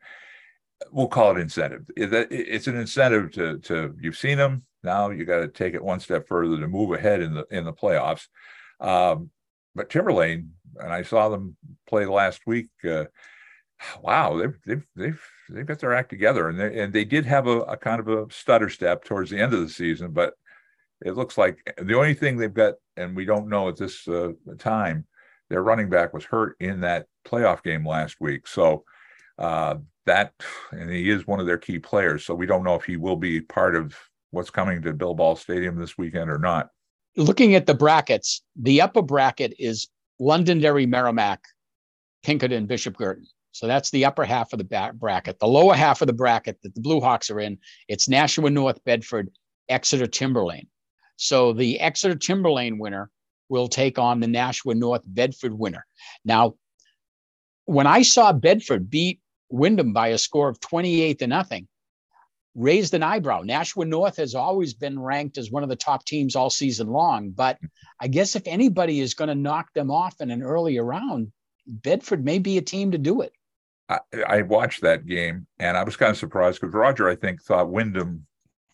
we'll 0.90 1.08
call 1.08 1.36
it 1.36 1.40
incentive. 1.40 1.84
It's 1.96 2.66
an 2.66 2.76
incentive 2.76 3.32
to 3.32 3.58
to 3.58 3.94
you've 4.00 4.16
seen 4.16 4.38
them, 4.38 4.64
now 4.82 5.10
you 5.10 5.24
got 5.24 5.40
to 5.40 5.48
take 5.48 5.74
it 5.74 5.82
one 5.82 6.00
step 6.00 6.28
further 6.28 6.58
to 6.58 6.68
move 6.68 6.92
ahead 6.92 7.20
in 7.20 7.34
the 7.34 7.46
in 7.50 7.64
the 7.64 7.72
playoffs. 7.72 8.26
Um, 8.80 9.30
but 9.74 9.90
Timberlane, 9.90 10.48
and 10.76 10.92
I 10.92 11.02
saw 11.02 11.28
them 11.28 11.56
play 11.86 12.06
last 12.06 12.42
week. 12.46 12.68
Uh, 12.84 13.04
wow, 14.02 14.36
they've 14.36 14.58
they've 14.66 14.86
they've 14.96 15.22
they've 15.50 15.66
got 15.66 15.78
their 15.78 15.94
act 15.94 16.10
together, 16.10 16.48
and 16.48 16.58
they 16.58 16.80
and 16.80 16.92
they 16.92 17.04
did 17.04 17.26
have 17.26 17.46
a, 17.46 17.60
a 17.60 17.76
kind 17.76 18.00
of 18.00 18.08
a 18.08 18.32
stutter 18.32 18.68
step 18.68 19.04
towards 19.04 19.30
the 19.30 19.40
end 19.40 19.54
of 19.54 19.60
the 19.60 19.68
season, 19.68 20.12
but 20.12 20.34
it 21.04 21.12
looks 21.12 21.38
like 21.38 21.74
the 21.80 21.94
only 21.94 22.14
thing 22.14 22.36
they've 22.36 22.52
got, 22.52 22.74
and 22.96 23.14
we 23.14 23.24
don't 23.24 23.48
know 23.48 23.68
at 23.68 23.76
this 23.76 24.06
uh, 24.08 24.32
time, 24.58 25.06
their 25.48 25.62
running 25.62 25.88
back 25.88 26.12
was 26.12 26.24
hurt 26.24 26.56
in 26.60 26.80
that 26.80 27.06
playoff 27.26 27.62
game 27.62 27.86
last 27.86 28.16
week. 28.20 28.46
So 28.46 28.84
uh, 29.38 29.76
that, 30.06 30.32
and 30.72 30.90
he 30.90 31.08
is 31.08 31.26
one 31.26 31.40
of 31.40 31.46
their 31.46 31.58
key 31.58 31.78
players. 31.78 32.24
So 32.24 32.34
we 32.34 32.46
don't 32.46 32.64
know 32.64 32.74
if 32.74 32.84
he 32.84 32.96
will 32.96 33.16
be 33.16 33.40
part 33.40 33.76
of 33.76 33.94
what's 34.30 34.50
coming 34.50 34.82
to 34.82 34.92
Bill 34.92 35.14
Ball 35.14 35.36
Stadium 35.36 35.76
this 35.76 35.96
weekend 35.96 36.30
or 36.30 36.38
not. 36.38 36.68
Looking 37.16 37.54
at 37.54 37.66
the 37.66 37.74
brackets, 37.74 38.42
the 38.56 38.80
upper 38.80 39.02
bracket 39.02 39.54
is 39.58 39.88
Londonderry, 40.20 40.86
Merrimack, 40.86 41.40
Pinkerton, 42.22 42.66
Bishop 42.66 42.96
Guertin. 42.96 43.26
So 43.52 43.66
that's 43.66 43.90
the 43.90 44.04
upper 44.04 44.24
half 44.24 44.52
of 44.52 44.58
the 44.58 44.92
bracket. 44.94 45.40
The 45.40 45.46
lower 45.46 45.74
half 45.74 46.00
of 46.00 46.06
the 46.06 46.12
bracket 46.12 46.60
that 46.62 46.74
the 46.74 46.80
Blue 46.80 47.00
Hawks 47.00 47.30
are 47.30 47.40
in, 47.40 47.58
it's 47.88 48.08
Nashua 48.08 48.50
North 48.50 48.82
Bedford, 48.84 49.30
Exeter 49.68 50.06
Timberlane. 50.06 50.68
So 51.16 51.52
the 51.52 51.80
Exeter 51.80 52.14
Timberlane 52.14 52.78
winner 52.78 53.10
will 53.48 53.68
take 53.68 53.98
on 53.98 54.20
the 54.20 54.26
Nashua 54.26 54.74
North 54.74 55.02
Bedford 55.04 55.58
winner. 55.58 55.86
Now, 56.24 56.54
when 57.64 57.86
I 57.86 58.02
saw 58.02 58.32
Bedford 58.32 58.88
beat 58.88 59.20
Windham 59.50 59.92
by 59.92 60.08
a 60.08 60.18
score 60.18 60.48
of 60.48 60.60
28 60.60 61.18
to 61.18 61.26
nothing, 61.26 61.68
raised 62.58 62.92
an 62.92 63.02
eyebrow. 63.02 63.42
Nashua 63.44 63.84
North 63.84 64.16
has 64.16 64.34
always 64.34 64.74
been 64.74 64.98
ranked 64.98 65.38
as 65.38 65.50
one 65.50 65.62
of 65.62 65.68
the 65.68 65.76
top 65.76 66.04
teams 66.04 66.34
all 66.34 66.50
season 66.50 66.88
long, 66.88 67.30
but 67.30 67.58
I 68.00 68.08
guess 68.08 68.34
if 68.34 68.42
anybody 68.46 69.00
is 69.00 69.14
going 69.14 69.28
to 69.28 69.34
knock 69.34 69.72
them 69.74 69.90
off 69.90 70.20
in 70.20 70.30
an 70.30 70.42
earlier 70.42 70.84
round, 70.84 71.30
Bedford 71.66 72.24
may 72.24 72.38
be 72.38 72.58
a 72.58 72.62
team 72.62 72.90
to 72.90 72.98
do 72.98 73.20
it. 73.20 73.32
I, 73.88 74.00
I 74.26 74.42
watched 74.42 74.82
that 74.82 75.06
game 75.06 75.46
and 75.58 75.76
I 75.76 75.84
was 75.84 75.96
kind 75.96 76.10
of 76.10 76.18
surprised 76.18 76.60
because 76.60 76.74
Roger, 76.74 77.08
I 77.08 77.14
think, 77.14 77.40
thought 77.42 77.70
Windham 77.70 78.26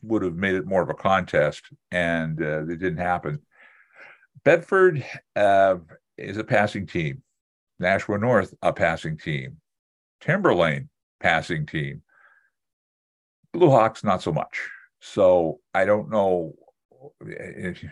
would 0.02 0.22
have 0.22 0.36
made 0.36 0.54
it 0.54 0.66
more 0.66 0.82
of 0.82 0.90
a 0.90 0.94
contest, 0.94 1.64
and 1.90 2.40
uh, 2.40 2.62
it 2.62 2.78
didn't 2.78 2.98
happen. 2.98 3.40
Bedford 4.44 5.04
uh, 5.36 5.76
is 6.18 6.36
a 6.36 6.44
passing 6.44 6.86
team. 6.86 7.22
Nashua 7.78 8.18
North, 8.18 8.54
a 8.62 8.72
passing 8.72 9.16
team. 9.16 9.56
Timberlane, 10.22 10.88
passing 11.20 11.66
team. 11.66 12.02
Blue 13.54 13.70
Hawks, 13.70 14.04
not 14.04 14.22
so 14.22 14.32
much. 14.32 14.60
So 15.00 15.60
I 15.72 15.84
don't 15.84 16.10
know. 16.10 16.54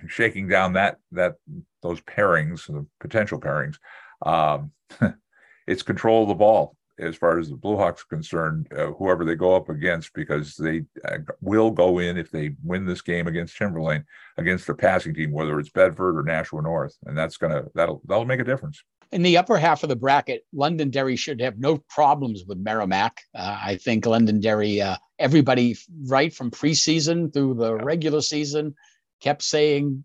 Shaking 0.09 0.49
down 0.49 0.73
that 0.73 0.97
that 1.12 1.35
those 1.83 2.00
pairings, 2.00 2.66
the 2.66 2.87
potential 2.99 3.38
pairings, 3.38 3.76
um, 4.25 4.73
it's 5.66 5.83
control 5.83 6.23
of 6.23 6.28
the 6.28 6.35
ball 6.35 6.76
as 6.99 7.16
far 7.16 7.38
as 7.38 7.49
the 7.49 7.57
Blue 7.57 7.76
Hawks 7.76 8.02
are 8.02 8.16
concerned, 8.16 8.69
uh, 8.76 8.92
whoever 8.92 9.25
they 9.25 9.35
go 9.35 9.54
up 9.54 9.69
against, 9.69 10.12
because 10.14 10.57
they 10.57 10.85
uh, 11.09 11.19
will 11.40 11.71
go 11.71 11.99
in 11.99 12.16
if 12.16 12.31
they 12.31 12.54
win 12.62 12.87
this 12.87 13.02
game 13.02 13.26
against 13.26 13.59
Timberlane 13.59 14.04
against 14.37 14.69
a 14.69 14.75
passing 14.75 15.14
team, 15.14 15.33
whether 15.33 15.59
it's 15.59 15.71
Bedford 15.71 16.19
or 16.19 16.23
Nashua 16.23 16.62
North, 16.62 16.97
and 17.07 17.16
that's 17.16 17.37
gonna 17.37 17.64
that'll 17.75 18.02
that'll 18.07 18.25
make 18.25 18.40
a 18.40 18.45
difference. 18.45 18.83
In 19.12 19.23
the 19.23 19.37
upper 19.37 19.59
half 19.59 19.83
of 19.83 19.90
the 19.90 19.97
bracket, 19.97 20.45
Londonderry 20.54 21.16
should 21.16 21.40
have 21.40 21.59
no 21.59 21.78
problems 21.90 22.45
with 22.47 22.59
Merrimack. 22.59 23.21
Uh, 23.35 23.59
I 23.62 23.76
think 23.76 24.07
Londonderry, 24.07 24.81
uh, 24.81 24.97
everybody 25.19 25.76
right 26.07 26.33
from 26.35 26.50
preseason 26.50 27.33
through 27.33 27.54
the 27.54 27.76
yeah. 27.76 27.83
regular 27.83 28.23
season, 28.23 28.75
kept 29.21 29.42
saying, 29.42 30.02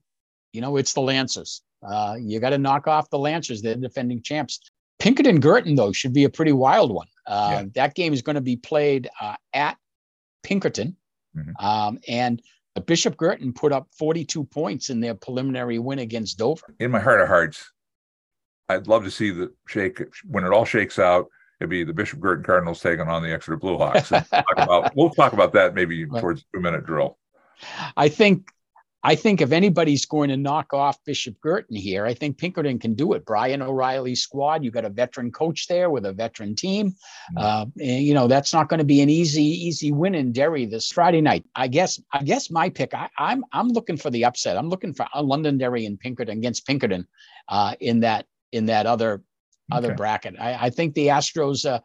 you 0.52 0.60
know, 0.60 0.76
it's 0.76 0.94
the 0.94 1.02
Lancers. 1.02 1.62
Uh, 1.88 2.16
you 2.20 2.40
got 2.40 2.50
to 2.50 2.58
knock 2.58 2.88
off 2.88 3.10
the 3.10 3.20
Lancers. 3.20 3.62
They're 3.62 3.76
defending 3.76 4.22
champs. 4.22 4.60
Pinkerton 5.00 5.40
Guertin, 5.40 5.76
though, 5.76 5.94
should 5.94 6.14
be 6.14 6.26
a 6.26 6.30
pretty 6.30 6.52
wild 6.52 6.92
one. 6.92 7.08
Uh, 7.26 7.50
yeah. 7.52 7.64
That 7.76 7.96
game 7.96 8.14
is 8.14 8.22
going 8.22 8.36
to 8.36 8.42
be 8.42 8.58
played 8.58 9.10
uh, 9.22 9.36
at 9.54 9.78
Pinkerton. 10.44 10.98
Mm-hmm. 11.36 11.66
Um, 11.66 12.00
and 12.08 12.42
Bishop 12.86 13.18
Guertin 13.18 13.54
put 13.54 13.72
up 13.72 13.88
42 13.98 14.44
points 14.46 14.90
in 14.90 15.00
their 15.00 15.16
preliminary 15.16 15.80
win 15.80 16.00
against 16.00 16.38
Dover. 16.38 16.76
In 16.80 16.92
my 16.92 17.00
heart 17.00 17.22
of 17.22 17.28
hearts, 17.28 17.72
I'd 18.70 18.88
love 18.88 19.04
to 19.04 19.12
see 19.12 19.32
the 19.32 19.54
shake 19.68 20.02
when 20.30 20.44
it 20.44 20.52
all 20.52 20.66
shakes 20.66 21.00
out. 21.00 21.28
It'd 21.60 21.70
be 21.70 21.84
the 21.84 21.94
Bishop 21.94 22.20
Guertin 22.20 22.44
Cardinals 22.44 22.82
taking 22.82 23.08
on 23.08 23.24
the 23.24 23.34
Exeter 23.34 23.58
Blue 23.58 23.78
Hawks. 23.78 24.10
talk 24.10 24.46
about, 24.58 24.96
we'll 24.96 25.10
talk 25.10 25.34
about 25.34 25.54
that 25.54 25.74
maybe 25.74 26.06
towards 26.20 26.46
two 26.54 26.60
minute 26.60 26.86
drill. 26.86 27.18
I 27.96 28.10
think 28.10 28.52
I 29.04 29.16
think 29.16 29.42
if 29.42 29.52
anybody's 29.52 30.06
going 30.06 30.30
to 30.30 30.38
knock 30.38 30.74
off 30.74 31.04
Bishop 31.06 31.40
Guertin 31.40 31.78
here, 31.78 32.06
I 32.06 32.14
think 32.14 32.38
Pinkerton 32.38 32.78
can 32.78 32.94
do 32.94 33.14
it. 33.14 33.26
Brian 33.26 33.62
O'Reilly's 33.62 34.22
squad, 34.22 34.64
you 34.64 34.72
got 34.72 34.86
a 34.86 34.90
veteran 34.90 35.32
coach 35.32 35.68
there 35.68 35.90
with 35.90 36.06
a 36.06 36.12
veteran 36.12 36.56
team. 36.56 36.92
Mm-hmm. 36.92 37.38
Uh, 37.38 37.66
and, 37.80 38.04
you 38.04 38.14
know 38.14 38.28
that's 38.28 38.54
not 38.54 38.70
going 38.70 38.80
to 38.80 38.86
be 38.86 39.02
an 39.02 39.10
easy, 39.10 39.44
easy 39.44 39.92
win 39.92 40.14
in 40.14 40.32
Derry 40.32 40.66
this 40.66 40.92
Friday 40.92 41.22
night. 41.22 41.46
I 41.56 41.68
guess. 41.68 42.02
I 42.12 42.24
guess 42.24 42.52
my 42.52 42.70
pick. 42.70 42.94
I, 42.94 43.04
am 43.04 43.10
I'm, 43.18 43.46
I'm 43.54 43.68
looking 43.70 43.98
for 43.98 44.10
the 44.10 44.26
upset. 44.26 44.58
I'm 44.58 44.70
looking 44.70 44.94
for 44.94 45.08
a 45.14 45.24
Londonderry 45.24 45.86
and 45.86 46.00
Pinkerton 46.00 46.38
against 46.38 46.68
Pinkerton 46.68 47.08
uh, 47.48 47.76
in 47.80 48.02
that 48.02 48.26
in 48.52 48.68
that 48.68 48.86
other 48.86 49.14
okay. 49.14 49.24
other 49.72 49.96
bracket. 49.96 50.36
I, 50.40 50.66
I, 50.66 50.70
think 50.70 50.94
the 50.94 51.08
Astros. 51.08 51.66
Uh, 51.66 51.80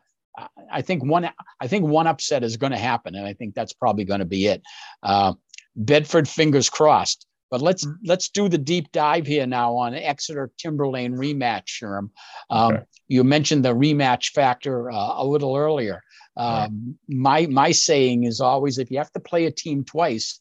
I 0.71 0.83
think 0.83 1.05
one. 1.05 1.31
I 1.61 1.67
think 1.67 1.87
one 1.87 2.07
upset 2.07 2.43
is 2.43 2.57
going 2.57 2.73
to 2.73 2.79
happen, 2.79 3.15
and 3.15 3.27
I 3.27 3.35
think 3.35 3.55
that's 3.55 3.73
probably 3.73 4.05
going 4.05 4.21
to 4.21 4.27
be 4.27 4.47
it. 4.47 4.63
Uh, 5.03 5.35
Bedford, 5.77 6.29
fingers 6.29 6.69
crossed. 6.71 7.27
But 7.51 7.61
let's 7.61 7.87
let's 8.03 8.31
do 8.31 8.49
the 8.49 8.57
deep 8.57 8.91
dive 8.93 9.27
here 9.27 9.47
now 9.47 9.77
on 9.77 9.95
Exeter 9.95 10.51
Timberlane 10.59 11.19
rematch, 11.19 11.67
Sherm. 11.67 12.09
Um, 12.49 12.75
okay. 12.75 12.83
You 13.09 13.25
mentioned 13.25 13.63
the 13.63 13.75
rematch 13.75 14.31
factor 14.31 14.91
uh, 14.91 15.23
a 15.23 15.27
little 15.27 15.55
earlier. 15.55 16.03
Um, 16.35 16.57
right. 16.57 16.71
My 17.09 17.47
my 17.49 17.71
saying 17.73 18.25
is 18.25 18.41
always, 18.41 18.79
if 18.79 18.91
you 18.91 18.97
have 18.97 19.13
to 19.13 19.21
play 19.21 19.45
a 19.45 19.51
team 19.51 19.85
twice, 19.85 20.41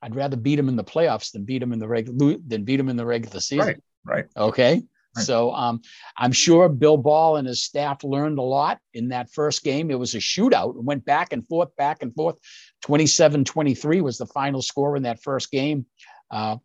I'd 0.00 0.16
rather 0.16 0.38
beat 0.38 0.56
them 0.56 0.70
in 0.70 0.76
the 0.76 0.84
playoffs 0.84 1.32
than 1.32 1.44
beat 1.44 1.58
them 1.58 1.74
in 1.74 1.78
the 1.78 1.88
regular 1.88 2.36
than 2.46 2.64
beat 2.64 2.78
them 2.78 2.88
in 2.88 2.96
the 2.96 3.04
regular 3.04 3.40
season. 3.40 3.66
Right. 3.66 3.82
Right. 4.02 4.24
Okay. 4.34 4.82
So 5.16 5.52
um, 5.52 5.82
I'm 6.16 6.32
sure 6.32 6.68
Bill 6.68 6.96
Ball 6.96 7.36
and 7.36 7.48
his 7.48 7.62
staff 7.62 8.04
learned 8.04 8.38
a 8.38 8.42
lot 8.42 8.78
in 8.94 9.08
that 9.08 9.30
first 9.30 9.64
game. 9.64 9.90
It 9.90 9.98
was 9.98 10.14
a 10.14 10.18
shootout. 10.18 10.76
It 10.76 10.84
went 10.84 11.04
back 11.04 11.32
and 11.32 11.46
forth, 11.46 11.74
back 11.76 12.02
and 12.02 12.14
forth. 12.14 12.36
27 12.82 13.44
23 13.44 14.00
was 14.00 14.18
the 14.18 14.26
final 14.26 14.62
score 14.62 14.96
in 14.96 15.02
that 15.02 15.22
first 15.22 15.50
game 15.50 15.86
uh, 16.30 16.56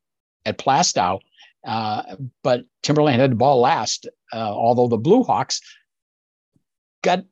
at 0.46 0.60
Plaistow. 0.60 1.20
Uh, 1.66 2.16
but 2.44 2.66
Timberlane 2.84 3.18
had 3.18 3.32
the 3.32 3.36
ball 3.36 3.60
last, 3.60 4.08
uh, 4.32 4.38
although 4.38 4.88
the 4.88 4.98
Blue 4.98 5.24
Hawks 5.24 5.62
got 7.02 7.24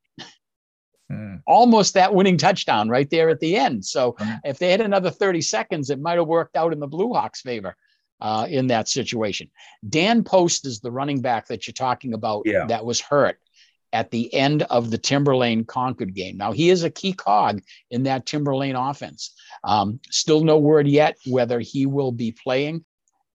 mm. 1.11 1.39
almost 1.45 1.93
that 1.93 2.15
winning 2.15 2.39
touchdown 2.39 2.89
right 2.89 3.09
there 3.11 3.29
at 3.29 3.39
the 3.39 3.55
end. 3.55 3.85
So 3.85 4.13
mm. 4.13 4.39
if 4.43 4.57
they 4.57 4.71
had 4.71 4.81
another 4.81 5.11
30 5.11 5.41
seconds, 5.41 5.91
it 5.91 6.01
might 6.01 6.17
have 6.17 6.27
worked 6.27 6.57
out 6.57 6.73
in 6.73 6.79
the 6.79 6.87
Blue 6.87 7.13
Hawks' 7.13 7.41
favor 7.41 7.75
uh, 8.23 8.47
in 8.49 8.67
that 8.67 8.87
situation. 8.87 9.49
Dan 9.87 10.23
Post 10.23 10.65
is 10.65 10.79
the 10.79 10.91
running 10.91 11.21
back 11.21 11.47
that 11.47 11.67
you're 11.67 11.73
talking 11.73 12.13
about 12.13 12.43
yeah. 12.45 12.65
that 12.65 12.85
was 12.85 13.01
hurt 13.01 13.37
at 13.91 14.09
the 14.09 14.33
end 14.33 14.63
of 14.63 14.89
the 14.89 14.97
Timberlane 14.97 15.67
Concord 15.67 16.15
game. 16.15 16.37
Now, 16.37 16.53
he 16.53 16.71
is 16.71 16.83
a 16.83 16.89
key 16.89 17.13
cog 17.13 17.61
in 17.91 18.03
that 18.03 18.25
Timberlane 18.25 18.89
offense. 18.89 19.35
Um, 19.63 19.99
still 20.09 20.43
no 20.43 20.57
word 20.57 20.87
yet 20.87 21.17
whether 21.27 21.59
he 21.59 21.85
will 21.85 22.11
be 22.11 22.31
playing. 22.31 22.85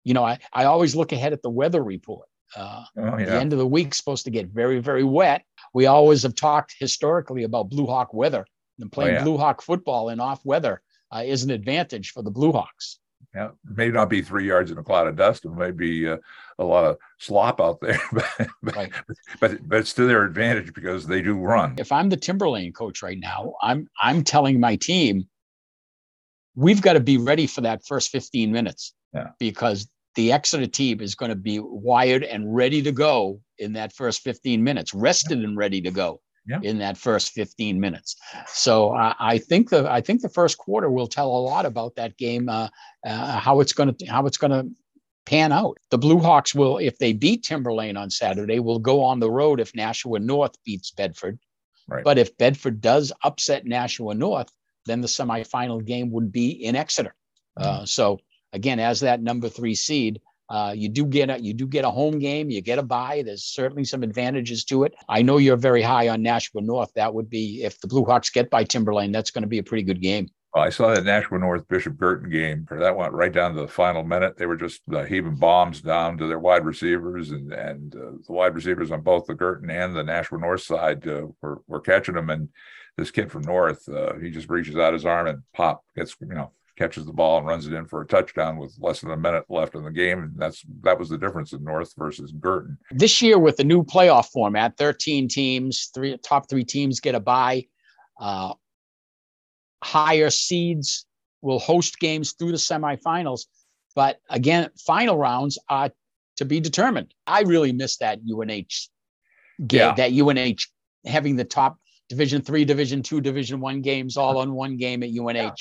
You 0.04 0.14
know, 0.14 0.24
I, 0.24 0.38
I 0.52 0.66
always 0.66 0.96
look 0.96 1.14
ahead 1.14 1.34
at 1.34 1.42
the 1.42 1.50
weather 1.50 1.82
report. 1.82 2.28
Uh, 2.56 2.84
oh, 2.98 3.18
yeah. 3.18 3.26
The 3.26 3.40
end 3.40 3.54
of 3.54 3.60
the 3.60 3.66
week 3.66 3.96
supposed 3.96 4.26
to 4.26 4.32
get 4.32 4.50
very, 4.50 4.80
very 4.80 5.04
wet. 5.04 5.44
We 5.74 5.88
always 5.88 6.22
have 6.22 6.36
talked 6.36 6.76
historically 6.78 7.44
about 7.44 7.70
Blue 7.70 7.88
Hawk 7.88 8.14
weather 8.14 8.46
and 8.80 8.92
playing 8.92 9.16
oh, 9.16 9.18
yeah. 9.20 9.24
Blue 9.24 9.38
Hawk 9.38 9.62
football 9.62 10.10
in 10.10 10.20
off 10.20 10.46
weather 10.46 10.82
uh, 11.12 11.24
is 11.26 11.44
an 11.44 11.52
advantage 11.52 12.12
for 12.12 12.22
the 12.22 12.30
Blue 12.30 12.52
Hawks. 12.52 13.00
Yeah, 13.36 13.50
may 13.66 13.90
not 13.90 14.10
be 14.10 14.22
three 14.22 14.48
yards 14.48 14.70
in 14.70 14.78
a 14.78 14.84
cloud 14.84 15.08
of 15.08 15.16
dust. 15.16 15.46
It 15.46 15.52
may 15.52 15.72
be 15.72 16.08
uh, 16.08 16.18
a 16.60 16.64
lot 16.64 16.86
of 16.86 16.98
slop 17.18 17.60
out 17.60 17.82
there, 17.82 18.00
but, 18.14 18.76
right. 18.76 18.92
but 19.40 19.68
but 19.68 19.80
it's 19.80 19.94
to 19.94 20.06
their 20.06 20.24
advantage 20.24 20.74
because 20.74 21.08
they 21.08 21.22
do 21.22 21.40
run. 21.40 21.76
If 21.80 21.92
I'm 21.92 22.10
the 22.10 22.18
Timberlane 22.18 22.76
coach 22.76 23.02
right 23.02 23.18
now, 23.20 23.56
I'm 23.62 23.88
I'm 24.02 24.24
telling 24.24 24.60
my 24.60 24.76
team, 24.76 25.28
we've 26.56 26.82
got 26.82 26.94
to 26.94 27.00
be 27.00 27.18
ready 27.18 27.48
for 27.48 27.62
that 27.62 27.84
first 27.86 28.12
15 28.12 28.52
minutes. 28.52 28.94
Yeah. 29.14 29.30
Because 29.40 29.90
the 30.16 30.32
Exeter 30.32 30.68
team 30.68 31.02
is 31.02 31.16
going 31.16 31.30
to 31.30 31.36
be 31.36 31.60
wired 31.60 32.24
and 32.24 32.56
ready 32.56 32.84
to 32.84 32.92
go 32.92 33.42
in 33.58 33.74
that 33.74 33.94
first 33.94 34.22
15 34.22 34.64
minutes, 34.64 34.94
rested 34.94 35.40
yeah. 35.40 35.46
and 35.46 35.58
ready 35.58 35.82
to 35.82 35.92
go 35.92 36.22
yeah. 36.46 36.60
in 36.62 36.80
that 36.80 36.98
first 36.98 37.32
15 37.32 37.80
minutes. 37.80 38.16
So 38.48 38.94
uh, 38.94 39.14
I 39.20 39.38
think 39.38 39.70
the 39.70 39.90
I 39.90 40.02
think 40.02 40.22
the 40.22 40.30
first 40.30 40.58
quarter 40.58 40.90
will 40.90 41.08
tell 41.08 41.30
a 41.30 41.40
lot 41.40 41.66
about 41.66 41.96
that 41.96 42.18
game, 42.18 42.50
uh, 42.50 42.70
uh, 43.06 43.40
how 43.40 43.60
it's 43.60 43.74
going 43.74 43.94
to 43.94 44.06
how 44.06 44.26
it's 44.26 44.38
going 44.38 44.52
to 44.52 44.70
pan 45.26 45.52
out. 45.52 45.78
The 45.90 45.98
Blue 45.98 46.20
Hawks 46.20 46.54
will, 46.54 46.78
if 46.78 46.98
they 46.98 47.14
beat 47.14 47.44
Timberlane 47.44 47.98
on 47.98 48.10
Saturday, 48.10 48.60
will 48.60 48.80
go 48.80 49.02
on 49.02 49.20
the 49.20 49.32
road 49.32 49.60
if 49.60 49.74
Nashua 49.76 50.20
North 50.20 50.56
beats 50.66 50.92
Bedford. 50.92 51.40
Right. 51.88 52.04
But 52.04 52.18
if 52.18 52.38
Bedford 52.38 52.82
does 52.82 53.12
upset 53.24 53.66
Nashua 53.66 54.14
North, 54.14 54.50
then 54.86 55.02
the 55.02 55.08
semifinal 55.08 55.84
game 55.84 56.12
would 56.12 56.32
be 56.32 56.50
in 56.50 56.76
Exeter. 56.76 57.16
Mm-hmm. 57.58 57.86
so 57.86 58.20
again, 58.52 58.80
as 58.80 59.02
that 59.02 59.22
number 59.22 59.48
three 59.48 59.76
seed, 59.76 60.20
uh, 60.50 60.74
you 60.76 60.90
do 60.90 61.06
get 61.06 61.30
a 61.30 61.42
you 61.42 61.54
do 61.54 61.66
get 61.68 61.86
a 61.86 61.90
home 61.90 62.20
game. 62.20 62.50
You 62.50 62.62
get 62.62 62.80
a 62.80 62.84
bye. 62.84 63.24
There's 63.26 63.44
certainly 63.44 63.86
some 63.86 64.04
advantages 64.04 64.64
to 64.66 64.84
it. 64.84 64.94
I 65.08 65.22
know 65.22 65.38
you're 65.38 65.58
very 65.58 65.82
high 65.82 66.10
on 66.10 66.22
Nashua 66.22 66.62
North. 66.62 66.92
That 66.96 67.14
would 67.14 67.30
be 67.30 67.64
if 67.64 67.80
the 67.80 67.88
Blue 67.88 68.06
Hawks 68.06 68.30
get 68.30 68.50
by 68.50 68.64
Timberlane. 68.66 69.14
That's 69.14 69.32
going 69.32 69.44
to 69.44 69.48
be 69.48 69.60
a 69.60 69.64
pretty 69.64 69.84
good 69.84 70.02
game. 70.02 70.30
I 70.56 70.70
saw 70.70 70.94
that 70.94 71.04
Nashua 71.04 71.40
North 71.40 71.68
Bishop 71.68 71.96
Guertin 71.98 72.30
game. 72.30 72.68
That 72.70 72.96
went 72.96 73.14
right 73.14 73.32
down 73.32 73.56
to 73.56 73.62
the 73.62 73.68
final 73.68 74.04
minute. 74.04 74.38
They 74.38 74.46
were 74.46 74.56
just 74.56 74.82
uh, 74.94 75.04
heaving 75.04 75.36
bombs 75.36 75.82
down 75.82 76.18
to 76.20 76.28
their 76.28 76.38
wide 76.38 76.66
receivers, 76.66 77.32
and 77.32 77.52
and 77.52 77.96
uh, 77.96 78.12
the 78.28 78.34
wide 78.34 78.54
receivers 78.54 78.92
on 78.92 79.02
both 79.02 79.26
the 79.26 79.34
Guertin 79.34 79.72
and 79.72 79.96
the 79.96 80.04
Nashua 80.04 80.40
North 80.40 80.62
side 80.62 81.08
uh, 81.08 81.28
were 81.42 81.62
were 81.68 81.82
catching 81.82 82.16
them. 82.16 82.30
And 82.30 82.50
this 82.98 83.10
kid 83.10 83.32
from 83.32 83.44
North, 83.44 83.90
uh, 83.90 84.14
he 84.20 84.30
just 84.30 84.50
reaches 84.50 84.76
out 84.76 84.94
his 84.94 85.06
arm 85.06 85.26
and 85.26 85.42
pop 85.54 85.84
gets 85.96 86.16
you 86.22 86.28
know 86.28 86.52
catches 86.78 87.06
the 87.06 87.14
ball 87.14 87.38
and 87.38 87.48
runs 87.48 87.68
it 87.68 87.74
in 87.74 87.86
for 87.86 88.02
a 88.02 88.08
touchdown 88.08 88.58
with 88.58 88.76
less 88.80 89.02
than 89.02 89.12
a 89.12 89.18
minute 89.18 89.46
left 89.50 89.76
in 89.76 89.84
the 89.84 89.92
game. 89.92 90.24
And 90.24 90.34
that's 90.36 90.64
that 90.82 90.98
was 90.98 91.10
the 91.10 91.18
difference 91.18 91.54
in 91.54 91.64
North 91.64 91.94
versus 91.98 92.32
Guertin. 92.32 92.78
This 92.92 93.22
year 93.22 93.38
with 93.38 93.58
the 93.58 93.64
new 93.64 93.84
playoff 93.84 94.30
format, 94.32 94.78
13 94.78 95.28
teams, 95.28 95.92
three 95.94 96.18
top 96.18 96.50
three 96.50 96.64
teams 96.64 97.00
get 97.00 97.16
a 97.16 97.20
bye. 97.20 97.66
Uh, 98.20 98.54
higher 99.84 100.30
seeds 100.30 101.06
will 101.42 101.60
host 101.60 102.00
games 102.00 102.34
through 102.34 102.52
the 102.52 102.58
semifinals. 102.58 103.42
But 103.96 104.20
again, 104.30 104.70
final 104.86 105.18
rounds 105.18 105.60
are 105.70 105.92
to 106.38 106.46
be 106.46 106.60
determined. 106.60 107.14
I 107.28 107.42
really 107.42 107.72
miss 107.72 107.98
that 107.98 108.20
UNH 108.20 108.90
game, 109.68 109.80
yeah. 109.80 109.94
that 109.94 110.12
UNH 110.12 110.66
having 111.06 111.36
the 111.36 111.44
top 111.44 111.78
division 112.10 112.42
three, 112.42 112.66
division 112.66 113.04
two, 113.04 113.22
division 113.22 113.60
one 113.60 113.82
games 113.82 114.18
all 114.18 114.38
on 114.40 114.54
one 114.54 114.78
game 114.78 115.04
at 115.04 115.10
UNH. 115.10 115.36
Yeah 115.36 115.52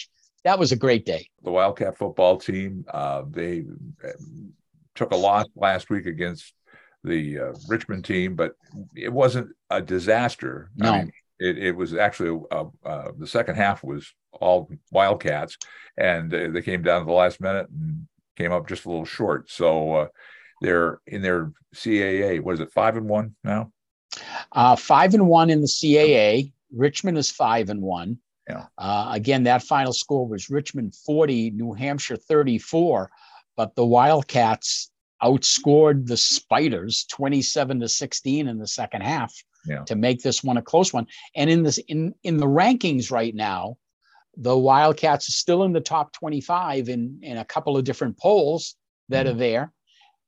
that 0.44 0.58
was 0.58 0.72
a 0.72 0.76
great 0.76 1.06
day. 1.06 1.28
The 1.42 1.50
Wildcat 1.50 1.96
football 1.96 2.36
team, 2.36 2.84
uh, 2.88 3.22
they 3.28 3.60
um, 4.04 4.52
took 4.94 5.12
a 5.12 5.16
loss 5.16 5.46
last 5.54 5.90
week 5.90 6.06
against 6.06 6.52
the 7.04 7.38
uh, 7.38 7.52
Richmond 7.68 8.04
team, 8.04 8.34
but 8.34 8.52
it 8.94 9.12
wasn't 9.12 9.50
a 9.70 9.80
disaster. 9.80 10.70
No. 10.76 10.92
I 10.92 10.98
mean, 10.98 11.12
it, 11.38 11.58
it 11.58 11.72
was 11.72 11.94
actually 11.94 12.40
uh, 12.50 12.64
uh, 12.84 13.12
the 13.18 13.26
second 13.26 13.56
half 13.56 13.82
was 13.82 14.12
all 14.32 14.70
Wildcats, 14.90 15.58
and 15.96 16.32
uh, 16.32 16.48
they 16.50 16.62
came 16.62 16.82
down 16.82 17.00
to 17.00 17.06
the 17.06 17.12
last 17.12 17.40
minute 17.40 17.68
and 17.68 18.06
came 18.36 18.52
up 18.52 18.68
just 18.68 18.84
a 18.84 18.88
little 18.88 19.04
short. 19.04 19.50
So 19.50 19.92
uh, 19.94 20.06
they're 20.60 21.00
in 21.06 21.22
their 21.22 21.52
CAA. 21.74 22.40
What 22.40 22.54
is 22.54 22.60
it? 22.60 22.72
Five 22.72 22.96
and 22.96 23.08
one 23.08 23.34
now. 23.42 23.72
Uh, 24.52 24.76
five 24.76 25.14
and 25.14 25.26
one 25.26 25.50
in 25.50 25.60
the 25.60 25.66
CAA. 25.66 26.52
Richmond 26.74 27.18
is 27.18 27.30
five 27.30 27.70
and 27.70 27.82
one. 27.82 28.18
Yeah. 28.48 28.66
Uh, 28.76 29.10
again, 29.12 29.44
that 29.44 29.62
final 29.62 29.92
score 29.92 30.26
was 30.26 30.50
Richmond 30.50 30.94
40, 30.94 31.50
New 31.50 31.72
Hampshire 31.72 32.16
34, 32.16 33.10
but 33.56 33.74
the 33.76 33.84
Wildcats 33.84 34.90
outscored 35.22 36.06
the 36.06 36.16
Spiders 36.16 37.06
27 37.12 37.80
to 37.80 37.88
16 37.88 38.48
in 38.48 38.58
the 38.58 38.66
second 38.66 39.02
half 39.02 39.32
yeah. 39.64 39.84
to 39.84 39.94
make 39.94 40.22
this 40.22 40.42
one 40.42 40.56
a 40.56 40.62
close 40.62 40.92
one. 40.92 41.06
And 41.36 41.48
in 41.48 41.62
this 41.62 41.78
in 41.78 42.14
in 42.24 42.38
the 42.38 42.46
rankings 42.46 43.10
right 43.10 43.34
now, 43.34 43.76
the 44.36 44.56
Wildcats 44.56 45.28
are 45.28 45.32
still 45.32 45.62
in 45.62 45.72
the 45.72 45.80
top 45.80 46.12
25 46.12 46.88
in 46.88 47.20
in 47.22 47.38
a 47.38 47.44
couple 47.44 47.76
of 47.76 47.84
different 47.84 48.18
polls 48.18 48.74
that 49.08 49.26
mm-hmm. 49.26 49.36
are 49.36 49.38
there. 49.38 49.72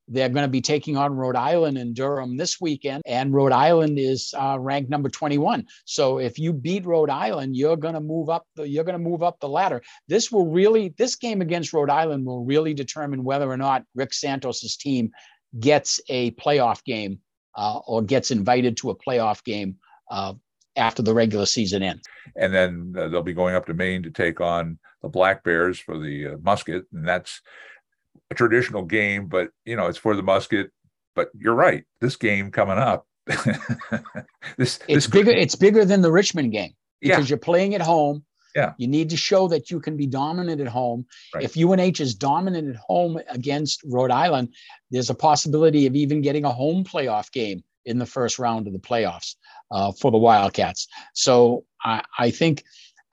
They're 0.08 0.28
going 0.28 0.44
to 0.44 0.50
be 0.50 0.60
taking 0.60 0.96
on 0.96 1.14
Rhode 1.14 1.36
Island 1.36 1.78
and 1.78 1.94
Durham 1.94 2.36
this 2.36 2.60
weekend, 2.60 3.02
and 3.06 3.32
Rhode 3.32 3.52
Island 3.52 3.98
is 3.98 4.34
uh, 4.36 4.58
ranked 4.58 4.90
number 4.90 5.08
21. 5.08 5.66
So 5.84 6.18
if 6.18 6.38
you 6.38 6.52
beat 6.52 6.84
Rhode 6.84 7.10
Island, 7.10 7.56
you're 7.56 7.76
going 7.76 7.94
to 7.94 8.00
move 8.00 8.28
up. 8.28 8.46
The, 8.56 8.68
you're 8.68 8.84
going 8.84 8.98
to 8.98 9.10
move 9.10 9.22
up 9.22 9.40
the 9.40 9.48
ladder. 9.48 9.82
This 10.08 10.30
will 10.30 10.46
really, 10.46 10.94
this 10.98 11.16
game 11.16 11.40
against 11.40 11.72
Rhode 11.72 11.90
Island 11.90 12.26
will 12.26 12.44
really 12.44 12.74
determine 12.74 13.24
whether 13.24 13.50
or 13.50 13.56
not 13.56 13.84
Rick 13.94 14.12
Santos's 14.12 14.76
team 14.76 15.10
gets 15.58 16.00
a 16.08 16.32
playoff 16.32 16.84
game 16.84 17.20
uh, 17.56 17.78
or 17.86 18.02
gets 18.02 18.30
invited 18.30 18.76
to 18.78 18.90
a 18.90 18.96
playoff 18.96 19.42
game 19.44 19.76
uh, 20.10 20.34
after 20.76 21.02
the 21.02 21.14
regular 21.14 21.46
season 21.46 21.82
ends. 21.82 22.02
And 22.36 22.52
then 22.52 22.94
uh, 22.98 23.08
they'll 23.08 23.22
be 23.22 23.32
going 23.32 23.54
up 23.54 23.66
to 23.66 23.74
Maine 23.74 24.02
to 24.02 24.10
take 24.10 24.40
on 24.40 24.78
the 25.02 25.08
Black 25.08 25.44
Bears 25.44 25.78
for 25.78 25.98
the 25.98 26.28
uh, 26.28 26.36
musket, 26.42 26.86
and 26.92 27.06
that's 27.06 27.40
a 28.30 28.34
traditional 28.34 28.82
game, 28.82 29.26
but 29.26 29.50
you 29.64 29.76
know, 29.76 29.86
it's 29.86 29.98
for 29.98 30.16
the 30.16 30.22
musket. 30.22 30.70
But 31.14 31.30
you're 31.38 31.54
right. 31.54 31.84
This 32.00 32.16
game 32.16 32.50
coming 32.50 32.78
up, 32.78 33.06
this 33.26 33.46
it's 34.56 34.86
this 34.88 35.06
bigger. 35.06 35.30
It's 35.30 35.54
bigger 35.54 35.84
than 35.84 36.00
the 36.00 36.12
Richmond 36.12 36.52
game 36.52 36.74
because 37.00 37.26
yeah. 37.26 37.28
you're 37.28 37.38
playing 37.38 37.74
at 37.74 37.80
home. 37.80 38.24
Yeah. 38.54 38.72
You 38.78 38.86
need 38.86 39.10
to 39.10 39.16
show 39.16 39.48
that 39.48 39.70
you 39.70 39.80
can 39.80 39.96
be 39.96 40.06
dominant 40.06 40.60
at 40.60 40.68
home. 40.68 41.06
Right. 41.34 41.44
If 41.44 41.56
UNH 41.56 42.00
is 42.00 42.14
dominant 42.14 42.68
at 42.68 42.76
home 42.76 43.18
against 43.28 43.82
Rhode 43.84 44.12
Island, 44.12 44.54
there's 44.92 45.10
a 45.10 45.14
possibility 45.14 45.86
of 45.86 45.96
even 45.96 46.22
getting 46.22 46.44
a 46.44 46.52
home 46.52 46.84
playoff 46.84 47.32
game 47.32 47.64
in 47.84 47.98
the 47.98 48.06
first 48.06 48.38
round 48.38 48.66
of 48.66 48.72
the 48.72 48.78
playoffs 48.78 49.34
uh, 49.70 49.92
for 49.92 50.10
the 50.10 50.18
Wildcats. 50.18 50.86
So 51.14 51.64
I, 51.82 52.02
I 52.18 52.30
think 52.30 52.64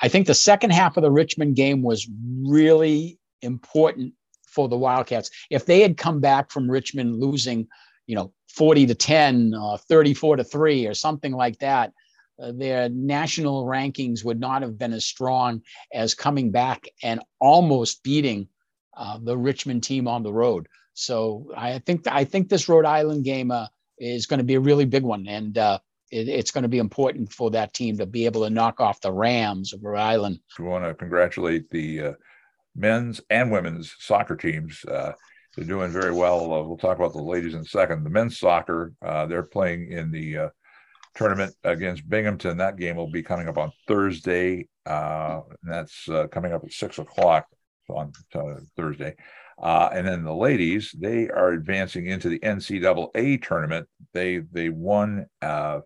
I 0.01 0.07
think 0.07 0.27
the 0.27 0.33
second 0.33 0.71
half 0.71 0.97
of 0.97 1.03
the 1.03 1.11
Richmond 1.11 1.55
game 1.55 1.83
was 1.83 2.07
really 2.43 3.19
important 3.41 4.13
for 4.51 4.67
the 4.67 4.77
Wildcats. 4.77 5.31
If 5.49 5.65
they 5.65 5.81
had 5.81 5.97
come 5.97 6.19
back 6.19 6.51
from 6.51 6.69
Richmond 6.69 7.19
losing, 7.19 7.67
you 8.05 8.15
know, 8.15 8.33
40 8.49 8.87
to 8.87 8.95
10, 8.95 9.53
uh, 9.53 9.77
34 9.77 10.37
to 10.37 10.43
3, 10.43 10.87
or 10.87 10.93
something 10.93 11.31
like 11.31 11.57
that, 11.59 11.93
uh, 12.41 12.51
their 12.53 12.89
national 12.89 13.65
rankings 13.65 14.23
would 14.23 14.39
not 14.39 14.61
have 14.61 14.77
been 14.77 14.93
as 14.93 15.05
strong 15.05 15.61
as 15.93 16.15
coming 16.15 16.51
back 16.51 16.87
and 17.03 17.21
almost 17.39 18.03
beating 18.03 18.47
uh, 18.95 19.19
the 19.21 19.37
Richmond 19.37 19.83
team 19.83 20.07
on 20.07 20.23
the 20.23 20.33
road. 20.33 20.67
So 20.93 21.51
I 21.55 21.79
think 21.79 22.05
I 22.07 22.25
think 22.25 22.49
this 22.49 22.67
Rhode 22.67 22.85
Island 22.85 23.23
game 23.23 23.51
uh, 23.51 23.67
is 23.97 24.25
going 24.25 24.39
to 24.39 24.43
be 24.43 24.55
a 24.55 24.59
really 24.59 24.85
big 24.85 25.03
one, 25.03 25.27
and 25.27 25.57
uh, 25.57 25.79
it, 26.11 26.27
it's 26.27 26.51
going 26.51 26.63
to 26.63 26.67
be 26.67 26.79
important 26.79 27.31
for 27.31 27.51
that 27.51 27.73
team 27.73 27.97
to 27.97 28.05
be 28.05 28.25
able 28.25 28.43
to 28.43 28.49
knock 28.49 28.81
off 28.81 29.01
the 29.01 29.11
Rams 29.11 29.71
of 29.73 29.83
Rhode 29.83 29.99
Island. 29.99 30.39
We 30.59 30.65
want 30.65 30.83
to 30.85 30.93
congratulate 30.93 31.69
the 31.69 32.01
uh, 32.01 32.13
men's 32.75 33.21
and 33.29 33.51
women's 33.51 33.95
soccer 33.99 34.35
teams. 34.35 34.83
Uh, 34.85 35.13
they're 35.55 35.65
doing 35.65 35.91
very 35.91 36.13
well. 36.13 36.53
Uh, 36.53 36.63
we'll 36.63 36.77
talk 36.77 36.97
about 36.97 37.13
the 37.13 37.21
ladies 37.21 37.53
in 37.53 37.61
a 37.61 37.65
second. 37.65 38.03
The 38.03 38.09
men's 38.09 38.39
soccer, 38.39 38.93
uh, 39.01 39.25
they're 39.25 39.43
playing 39.43 39.91
in 39.91 40.11
the 40.11 40.37
uh, 40.37 40.49
tournament 41.15 41.53
against 41.63 42.07
Binghamton. 42.09 42.57
That 42.57 42.77
game 42.77 42.95
will 42.95 43.11
be 43.11 43.23
coming 43.23 43.49
up 43.49 43.57
on 43.57 43.71
Thursday. 43.87 44.67
Uh, 44.85 45.41
and 45.61 45.73
that's 45.73 46.07
uh, 46.09 46.27
coming 46.27 46.53
up 46.53 46.63
at 46.63 46.71
six 46.71 46.99
o'clock 46.99 47.47
on 47.89 48.13
Thursday. 48.77 49.15
and 49.61 50.07
then 50.07 50.23
the 50.23 50.33
ladies, 50.33 50.95
they 50.97 51.29
are 51.29 51.51
advancing 51.51 52.07
into 52.07 52.29
the 52.29 52.39
NCAA 52.39 53.43
tournament. 53.43 53.87
They 54.13 54.39
they 54.51 54.69
won 54.69 55.25
the 55.41 55.83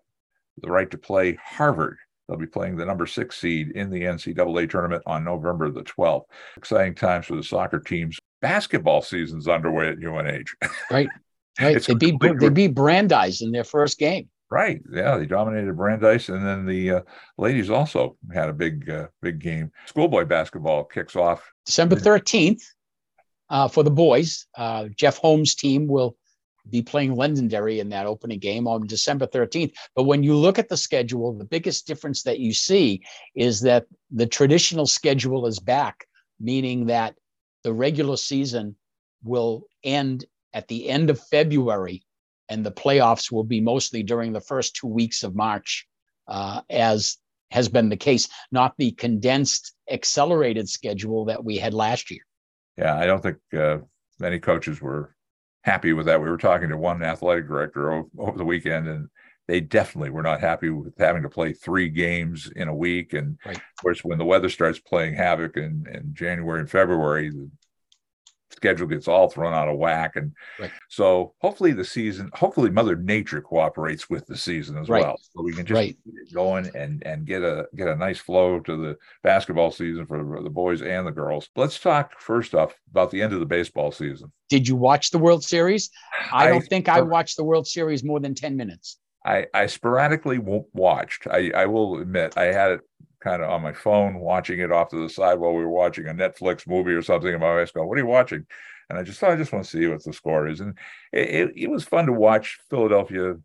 right 0.72 0.90
to 0.92 0.98
play 0.98 1.38
Harvard 1.44 1.98
They'll 2.28 2.38
be 2.38 2.48
playing 2.48 2.78
the 2.78 2.86
number 2.86 3.06
six 3.06 3.38
seed 3.38 3.72
in 3.72 3.90
the 3.90 4.02
NCAA 4.02 4.70
tournament 4.70 5.04
on 5.06 5.24
November 5.24 5.70
the 5.72 5.84
12th. 5.84 6.26
Exciting 6.58 6.96
times 6.96 7.28
for 7.28 7.36
the 7.36 7.44
soccer 7.44 7.80
teams. 7.80 8.18
Basketball 8.42 9.02
season's 9.02 9.48
underway 9.48 9.90
at 9.90 10.04
UNH. 10.04 10.46
Right. 10.92 11.10
Right. 11.58 11.82
they 11.82 11.94
beat 11.94 12.16
they 12.20 12.50
beat 12.50 12.76
Brandeis 12.76 13.42
in 13.42 13.54
their 13.54 13.64
first 13.64 13.98
game. 13.98 14.28
Right. 14.52 14.82
Yeah, 14.92 15.18
they 15.18 15.26
dominated 15.26 15.78
Brandeis, 15.78 16.28
and 16.28 16.46
then 16.46 16.66
the 16.66 16.92
uh, 16.92 17.02
ladies 17.38 17.70
also 17.70 18.18
had 18.34 18.50
a 18.50 18.54
big 18.54 18.90
uh, 18.90 19.08
big 19.22 19.40
game. 19.40 19.72
Schoolboy 19.86 20.26
basketball 20.26 20.84
kicks 20.84 21.16
off 21.16 21.50
December 21.66 21.96
thirteenth 21.96 22.62
uh, 23.50 23.70
for 23.70 23.84
the 23.84 23.92
boys. 23.92 24.48
Uh, 24.58 24.90
Jeff 24.96 25.18
Holmes' 25.18 25.56
team 25.56 25.88
will 25.88 26.18
be 26.70 26.82
playing 26.82 27.16
Londonderry 27.16 27.80
in 27.80 27.90
that 27.90 28.06
opening 28.06 28.40
game 28.40 28.68
on 28.68 28.88
December 28.88 29.28
13th. 29.28 29.74
But 29.96 30.04
when 30.04 30.24
you 30.24 30.36
look 30.36 30.60
at 30.60 30.70
the 30.70 30.78
schedule, 30.78 31.34
the 31.34 31.46
biggest 31.46 31.88
difference 31.88 32.24
that 32.24 32.40
you 32.40 32.54
see 32.54 33.02
is 33.36 33.62
that 33.62 33.86
the 34.12 34.26
traditional 34.26 34.88
schedule 34.88 35.46
is 35.46 35.60
back, 35.60 36.06
meaning 36.40 36.88
that 36.88 37.16
the 37.64 37.74
regular 37.74 38.18
season 38.18 38.76
will 39.24 39.64
end 39.84 40.26
at 40.54 40.68
the 40.68 40.90
end 40.90 41.10
of 41.10 41.20
February 41.20 42.04
and 42.50 42.66
the 42.66 42.72
playoffs 42.72 43.32
will 43.32 43.44
be 43.44 43.60
mostly 43.60 44.04
during 44.04 44.34
the 44.34 44.42
first 44.42 44.76
two 44.76 44.88
weeks 44.88 45.24
of 45.24 45.36
March, 45.36 45.88
uh, 46.28 46.62
as 46.70 47.18
has 47.52 47.70
been 47.70 47.90
the 47.90 47.98
case, 47.98 48.28
not 48.52 48.74
the 48.78 48.92
condensed, 48.92 49.74
accelerated 49.90 50.70
schedule 50.70 51.26
that 51.26 51.44
we 51.44 51.58
had 51.58 51.74
last 51.74 52.12
year. 52.12 52.22
Yeah, 52.78 52.98
I 52.98 53.06
don't 53.06 53.22
think 53.22 53.38
uh, 53.58 53.78
many 54.20 54.40
coaches 54.40 54.82
were 54.82 55.15
happy 55.66 55.94
with 55.94 56.06
that. 56.06 56.22
We 56.22 56.30
were 56.30 56.38
talking 56.38 56.70
to 56.70 56.78
one 56.78 57.04
athletic 57.04 57.48
director 57.48 57.92
over, 57.92 58.08
over 58.20 58.38
the 58.38 58.46
weekend, 58.46 58.88
and 58.88 59.10
they 59.48 59.60
definitely 59.60 60.12
were 60.12 60.24
not 60.24 60.40
happy 60.40 60.70
with 60.70 60.94
having 60.98 61.24
to 61.24 61.30
play 61.30 61.54
three 61.54 61.90
games 61.90 62.52
in 62.56 62.68
a 62.68 62.76
week. 62.76 63.14
And 63.14 63.38
right. 63.46 63.58
of 63.58 63.82
course, 63.82 64.04
when 64.04 64.20
the 64.20 64.26
weather 64.26 64.50
starts 64.50 64.80
playing 64.80 65.16
havoc 65.16 65.58
in, 65.58 65.86
in 65.92 66.14
January 66.14 66.60
and 66.60 66.70
February, 66.70 67.32
the 67.32 67.50
schedule 68.56 68.88
gets 68.88 69.08
all 69.08 69.30
thrown 69.30 69.54
out 69.54 69.68
of 69.68 69.78
whack. 69.78 70.16
And 70.16 70.34
right. 70.60 70.72
so 70.90 71.34
hopefully 71.42 71.74
the 71.74 71.86
season, 71.86 72.30
hopefully 72.34 72.70
Mother 72.70 72.96
Nature 72.96 73.42
cooperates 73.42 74.10
with 74.10 74.26
the 74.26 74.38
season 74.38 74.78
as 74.78 74.90
right. 74.90 75.04
well. 75.04 75.18
So 75.20 75.44
we 75.44 75.54
can 75.54 75.66
just 75.66 75.76
right. 75.76 75.98
get 76.06 76.34
going 76.34 76.70
and 76.76 77.06
and 77.06 77.26
get 77.26 77.44
a 77.44 77.68
get 77.76 77.88
a 77.88 77.96
nice 77.96 78.20
flow 78.20 78.60
to 78.62 78.78
the 78.78 78.98
basketball 79.24 79.72
season 79.72 80.06
for 80.06 80.42
the 80.42 80.50
boys 80.50 80.82
and 80.82 81.06
the 81.06 81.12
girls. 81.12 81.50
Let's 81.56 81.80
talk 81.80 82.20
first 82.20 82.56
off 82.56 82.74
about 82.92 83.12
the 83.12 83.22
end 83.22 83.34
of 83.34 83.40
the 83.40 83.46
baseball 83.46 83.92
season. 83.92 84.32
Did 84.50 84.68
you 84.68 84.76
watch 84.76 85.12
the 85.12 85.20
World 85.20 85.44
Series? 85.44 85.90
I, 86.32 86.46
I 86.46 86.48
don't 86.50 86.62
think 86.62 86.88
I 86.88 87.02
watched 87.02 87.38
the 87.38 87.44
World 87.44 87.68
Series 87.68 88.04
more 88.04 88.20
than 88.20 88.36
10 88.36 88.56
minutes. 88.56 88.98
I, 89.26 89.48
I 89.56 89.66
sporadically 89.66 90.38
watched. 90.38 91.26
I, 91.26 91.52
I 91.56 91.66
will 91.66 92.00
admit 92.00 92.38
I 92.38 92.46
had 92.46 92.72
it 92.74 92.82
kind 93.26 93.42
of 93.42 93.50
on 93.50 93.62
my 93.62 93.74
phone, 93.74 94.20
watching 94.20 94.60
it 94.60 94.72
off 94.72 94.90
to 94.90 95.02
the 95.02 95.10
side 95.10 95.40
while 95.40 95.54
we 95.54 95.64
were 95.64 95.70
watching 95.70 96.08
a 96.08 96.14
Netflix 96.14 96.68
movie 96.68 96.94
or 96.94 97.02
something. 97.02 97.32
And 97.32 97.42
my 97.42 97.56
wife's 97.56 97.72
going, 97.72 97.88
"What 97.88 97.98
are 97.98 98.02
you 98.02 98.08
watching?" 98.08 98.46
And 98.90 99.00
I 99.00 99.04
just 99.04 99.20
thought, 99.20 99.32
I 99.32 99.36
just 99.36 99.52
want 99.52 99.66
to 99.66 99.72
see 99.72 99.88
what 99.88 100.04
the 100.04 100.14
score 100.14 100.48
is. 100.48 100.60
And 100.60 100.78
it, 101.12 101.30
it, 101.30 101.52
it 101.56 101.70
was 101.70 101.84
fun 101.84 102.06
to 102.06 102.14
watch 102.14 102.60
Philadelphia 102.70 103.36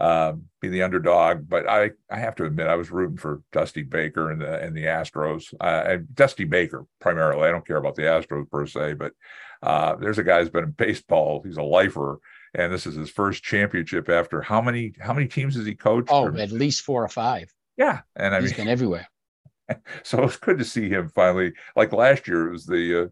uh, 0.00 0.34
be 0.60 0.68
the 0.68 0.82
underdog. 0.82 1.48
But 1.48 1.68
I, 1.68 1.90
I 2.08 2.18
have 2.18 2.36
to 2.36 2.44
admit, 2.44 2.68
I 2.68 2.76
was 2.76 2.92
rooting 2.92 3.16
for 3.16 3.42
Dusty 3.50 3.82
Baker 3.82 4.30
and 4.30 4.40
the 4.40 4.60
and 4.60 4.76
the 4.76 4.84
Astros. 4.84 5.52
Uh, 5.60 5.98
Dusty 6.14 6.44
Baker 6.44 6.86
primarily. 7.00 7.48
I 7.48 7.50
don't 7.50 7.66
care 7.66 7.78
about 7.78 7.96
the 7.96 8.02
Astros 8.02 8.48
per 8.48 8.66
se, 8.66 8.94
but 8.94 9.12
uh, 9.62 9.96
there's 9.96 10.18
a 10.18 10.24
guy 10.24 10.40
who's 10.40 10.50
been 10.50 10.64
in 10.64 10.70
baseball. 10.70 11.42
He's 11.44 11.56
a 11.56 11.62
lifer 11.62 12.20
and 12.56 12.72
this 12.72 12.86
is 12.86 12.96
his 12.96 13.10
first 13.10 13.42
championship 13.42 14.08
after 14.08 14.40
how 14.40 14.60
many 14.62 14.94
how 14.98 15.12
many 15.12 15.28
teams 15.28 15.56
has 15.56 15.66
he 15.66 15.74
coached? 15.74 16.08
Oh, 16.10 16.24
or, 16.24 16.36
at 16.38 16.50
least 16.50 16.82
four 16.82 17.04
or 17.04 17.08
five. 17.08 17.52
Yeah, 17.76 18.00
and 18.16 18.34
I 18.34 18.40
he's 18.40 18.52
mean, 18.52 18.66
been 18.66 18.68
everywhere. 18.68 19.06
so 20.02 20.22
it's 20.24 20.36
good 20.36 20.58
to 20.58 20.64
see 20.64 20.88
him 20.88 21.10
finally. 21.14 21.52
Like 21.74 21.92
last 21.92 22.28
year, 22.28 22.48
it 22.48 22.52
was 22.52 22.66
the 22.66 23.04
uh, 23.04 23.08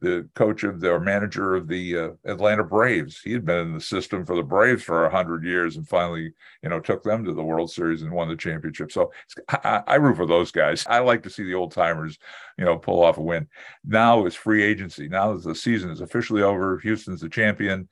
the 0.00 0.28
coach 0.34 0.62
of 0.62 0.80
the 0.80 0.90
or 0.90 1.00
manager 1.00 1.54
of 1.54 1.68
the 1.68 1.96
uh, 1.96 2.08
Atlanta 2.24 2.64
Braves. 2.64 3.20
He 3.22 3.32
had 3.32 3.44
been 3.44 3.68
in 3.68 3.74
the 3.74 3.80
system 3.80 4.26
for 4.26 4.36
the 4.36 4.42
Braves 4.42 4.82
for 4.82 5.08
hundred 5.08 5.44
years, 5.44 5.76
and 5.76 5.88
finally, 5.88 6.32
you 6.62 6.68
know, 6.68 6.80
took 6.80 7.02
them 7.02 7.24
to 7.24 7.32
the 7.32 7.42
World 7.42 7.70
Series 7.70 8.02
and 8.02 8.12
won 8.12 8.28
the 8.28 8.36
championship. 8.36 8.92
So 8.92 9.12
I, 9.48 9.82
I 9.86 9.94
root 9.96 10.16
for 10.16 10.26
those 10.26 10.50
guys. 10.50 10.84
I 10.88 10.98
like 10.98 11.22
to 11.24 11.30
see 11.30 11.44
the 11.44 11.54
old 11.54 11.72
timers, 11.72 12.18
you 12.58 12.64
know, 12.64 12.76
pull 12.76 13.02
off 13.02 13.18
a 13.18 13.22
win. 13.22 13.48
Now 13.84 14.26
it's 14.26 14.36
free 14.36 14.62
agency. 14.62 15.08
Now 15.08 15.32
that 15.32 15.44
the 15.44 15.54
season 15.54 15.90
is 15.90 16.00
officially 16.00 16.42
over. 16.42 16.78
Houston's 16.78 17.20
the 17.20 17.28
champion. 17.28 17.88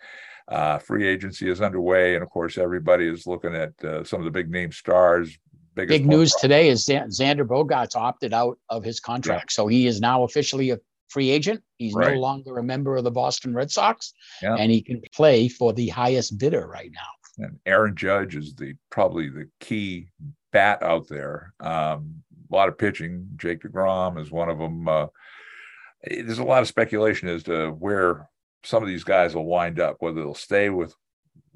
Uh, 0.47 0.77
free 0.79 1.09
agency 1.09 1.49
is 1.49 1.63
underway, 1.63 2.15
and 2.15 2.23
of 2.23 2.29
course, 2.29 2.59
everybody 2.59 3.09
is 3.09 3.27
looking 3.27 3.55
at 3.55 3.83
uh, 3.83 4.05
some 4.05 4.21
of 4.21 4.27
the 4.27 4.31
big 4.31 4.51
name 4.51 4.71
stars 4.71 5.39
big 5.75 6.07
news 6.07 6.35
today 6.35 6.69
is 6.69 6.87
Xander 6.87 7.47
Bogaerts 7.47 7.97
opted 7.97 8.33
out 8.33 8.59
of 8.69 8.85
his 8.85 9.01
contract, 9.01 9.51
yeah. 9.51 9.55
so 9.55 9.67
he 9.67 9.87
is 9.87 10.01
now 10.01 10.25
officially 10.25 10.71
a 10.71 10.79
free 11.09 11.31
agent. 11.31 11.63
He's 11.77 11.95
right. 11.95 12.15
no 12.15 12.21
longer 12.21 12.59
a 12.59 12.63
member 12.63 12.97
of 12.97 13.05
the 13.05 13.11
Boston 13.11 13.55
Red 13.55 13.71
Sox, 13.71 14.13
yeah. 14.43 14.57
and 14.57 14.71
he 14.71 14.83
can 14.83 15.03
play 15.15 15.49
for 15.49 15.73
the 15.73 15.89
highest 15.89 16.39
bidder 16.39 16.67
right 16.67 16.91
now. 16.93 17.45
And 17.45 17.59
Aaron 17.67 17.97
Judge 17.97 18.37
is 18.37 18.55
the 18.55 18.75
probably 18.91 19.29
the 19.29 19.49
key 19.61 20.09
bat 20.53 20.83
out 20.83 21.09
there. 21.09 21.53
Um, 21.61 22.23
a 22.51 22.55
lot 22.55 22.69
of 22.69 22.79
pitching. 22.79 23.29
Jake 23.37 23.63
Degrom 23.63 24.21
is 24.21 24.31
one 24.31 24.49
of 24.49 24.59
them. 24.59 24.87
Uh, 24.87 25.07
there's 26.05 26.39
a 26.39 26.45
lot 26.45 26.63
of 26.63 26.69
speculation 26.69 27.29
as 27.29 27.43
to 27.45 27.71
where 27.71 28.29
some 28.63 28.83
of 28.83 28.89
these 28.89 29.05
guys 29.05 29.35
will 29.35 29.47
wind 29.47 29.81
up, 29.81 29.97
whether 30.01 30.21
they'll 30.21 30.35
stay 30.35 30.71
with 30.71 30.95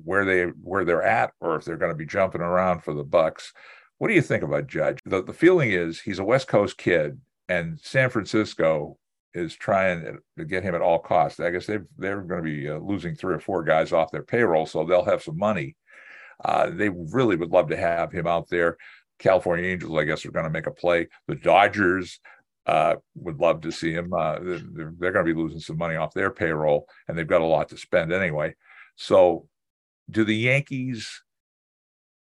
where 0.04 0.24
they 0.24 0.44
where 0.62 0.84
they're 0.84 1.02
at 1.02 1.32
or 1.40 1.56
if 1.56 1.64
they're 1.64 1.76
going 1.76 1.92
to 1.92 1.96
be 1.96 2.06
jumping 2.06 2.40
around 2.40 2.82
for 2.82 2.94
the 2.94 3.04
Bucks. 3.04 3.52
What 3.98 4.08
do 4.08 4.14
you 4.14 4.22
think 4.22 4.44
about 4.44 4.68
Judge? 4.68 4.98
The, 5.04 5.22
the 5.22 5.32
feeling 5.32 5.72
is 5.72 6.00
he's 6.00 6.20
a 6.20 6.24
West 6.24 6.46
Coast 6.46 6.78
kid, 6.78 7.20
and 7.48 7.78
San 7.80 8.10
Francisco 8.10 8.96
is 9.34 9.54
trying 9.54 10.18
to 10.36 10.44
get 10.44 10.62
him 10.62 10.74
at 10.74 10.80
all 10.80 10.98
costs. 10.98 11.40
I 11.40 11.50
guess 11.50 11.66
they 11.66 11.78
they're 11.98 12.22
going 12.22 12.42
to 12.42 12.50
be 12.50 12.68
uh, 12.68 12.78
losing 12.78 13.14
three 13.14 13.34
or 13.34 13.40
four 13.40 13.62
guys 13.64 13.92
off 13.92 14.12
their 14.12 14.22
payroll, 14.22 14.66
so 14.66 14.84
they'll 14.84 15.04
have 15.04 15.22
some 15.22 15.36
money. 15.36 15.76
Uh, 16.44 16.70
they 16.70 16.88
really 16.88 17.36
would 17.36 17.50
love 17.50 17.68
to 17.68 17.76
have 17.76 18.12
him 18.12 18.26
out 18.26 18.48
there. 18.48 18.76
California 19.18 19.66
Angels, 19.66 19.98
I 19.98 20.04
guess, 20.04 20.24
are 20.24 20.30
going 20.30 20.44
to 20.44 20.50
make 20.50 20.68
a 20.68 20.72
play. 20.72 21.08
The 21.26 21.34
Dodgers 21.34 22.20
uh, 22.66 22.96
would 23.16 23.40
love 23.40 23.62
to 23.62 23.72
see 23.72 23.92
him. 23.92 24.12
Uh, 24.12 24.38
they're, 24.40 24.92
they're 24.98 25.12
going 25.12 25.26
to 25.26 25.34
be 25.34 25.38
losing 25.38 25.58
some 25.58 25.76
money 25.76 25.96
off 25.96 26.14
their 26.14 26.30
payroll, 26.30 26.86
and 27.08 27.18
they've 27.18 27.26
got 27.26 27.40
a 27.40 27.46
lot 27.46 27.68
to 27.70 27.76
spend 27.76 28.12
anyway. 28.12 28.54
So, 28.94 29.48
do 30.08 30.24
the 30.24 30.36
Yankees 30.36 31.22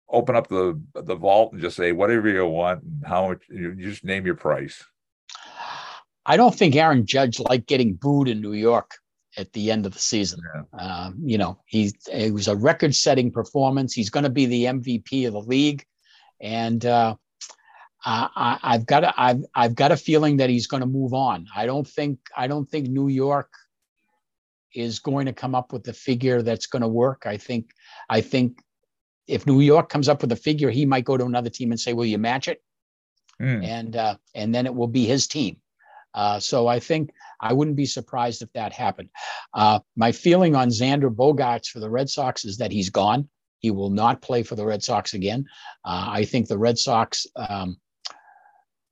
open 0.08 0.36
up 0.36 0.48
the 0.48 0.80
the 0.94 1.16
vault 1.16 1.52
and 1.52 1.60
just 1.60 1.76
say 1.76 1.92
whatever 1.92 2.28
you 2.28 2.46
want 2.46 2.82
and 2.82 3.02
how 3.06 3.28
much 3.28 3.42
you 3.48 3.74
just 3.74 4.04
name 4.04 4.26
your 4.26 4.36
price? 4.36 4.84
I 6.24 6.36
don't 6.36 6.54
think 6.54 6.76
Aaron 6.76 7.06
Judge 7.06 7.40
liked 7.40 7.66
getting 7.66 7.94
booed 7.94 8.28
in 8.28 8.40
New 8.40 8.52
York 8.52 8.92
at 9.36 9.52
the 9.52 9.70
end 9.70 9.86
of 9.86 9.92
the 9.92 9.98
season. 9.98 10.40
Yeah. 10.54 10.78
Um, 10.78 11.16
you 11.24 11.38
know, 11.38 11.60
he 11.66 11.92
it 12.10 12.32
was 12.32 12.48
a 12.48 12.56
record-setting 12.56 13.32
performance. 13.32 13.92
He's 13.92 14.10
going 14.10 14.24
to 14.24 14.30
be 14.30 14.46
the 14.46 14.64
MVP 14.66 15.26
of 15.26 15.32
the 15.32 15.40
league, 15.40 15.84
and 16.40 16.84
uh, 16.84 17.16
I, 18.04 18.58
have 18.62 18.86
got 18.86 19.04
a, 19.04 19.14
I've 19.16 19.44
I've 19.54 19.74
got 19.74 19.92
a 19.92 19.96
feeling 19.96 20.36
that 20.38 20.50
he's 20.50 20.66
going 20.66 20.82
to 20.82 20.86
move 20.86 21.14
on. 21.14 21.46
I 21.54 21.66
don't 21.66 21.86
think 21.86 22.18
I 22.36 22.46
don't 22.46 22.68
think 22.68 22.88
New 22.88 23.08
York 23.08 23.50
is 24.74 24.98
going 24.98 25.26
to 25.26 25.32
come 25.32 25.54
up 25.54 25.72
with 25.72 25.84
the 25.84 25.92
figure 25.92 26.42
that's 26.42 26.66
going 26.66 26.82
to 26.82 26.88
work. 26.88 27.24
I 27.26 27.36
think 27.36 27.70
I 28.08 28.20
think 28.20 28.58
if 29.26 29.46
New 29.46 29.60
York 29.60 29.88
comes 29.88 30.08
up 30.08 30.22
with 30.22 30.32
a 30.32 30.36
figure, 30.36 30.70
he 30.70 30.86
might 30.86 31.04
go 31.04 31.16
to 31.16 31.24
another 31.24 31.50
team 31.50 31.70
and 31.70 31.80
say, 31.80 31.92
"Will 31.92 32.06
you 32.06 32.18
match 32.18 32.48
it?" 32.48 32.62
Mm. 33.40 33.64
And 33.64 33.96
uh, 33.96 34.16
and 34.34 34.54
then 34.54 34.66
it 34.66 34.74
will 34.74 34.88
be 34.88 35.04
his 35.04 35.26
team. 35.26 35.56
Uh, 36.14 36.38
so 36.38 36.66
I 36.66 36.78
think 36.78 37.10
I 37.40 37.52
wouldn't 37.52 37.76
be 37.76 37.86
surprised 37.86 38.42
if 38.42 38.52
that 38.52 38.72
happened. 38.72 39.08
Uh, 39.54 39.80
my 39.96 40.12
feeling 40.12 40.54
on 40.54 40.68
Xander 40.68 41.14
Bogaerts 41.14 41.68
for 41.68 41.80
the 41.80 41.90
Red 41.90 42.10
Sox 42.10 42.44
is 42.44 42.58
that 42.58 42.72
he's 42.72 42.90
gone. 42.90 43.28
He 43.60 43.70
will 43.70 43.90
not 43.90 44.22
play 44.22 44.42
for 44.42 44.54
the 44.54 44.66
Red 44.66 44.82
Sox 44.82 45.14
again. 45.14 45.46
Uh, 45.84 46.06
I 46.10 46.24
think 46.24 46.48
the 46.48 46.58
Red 46.58 46.78
Sox 46.78 47.26
um, 47.36 47.78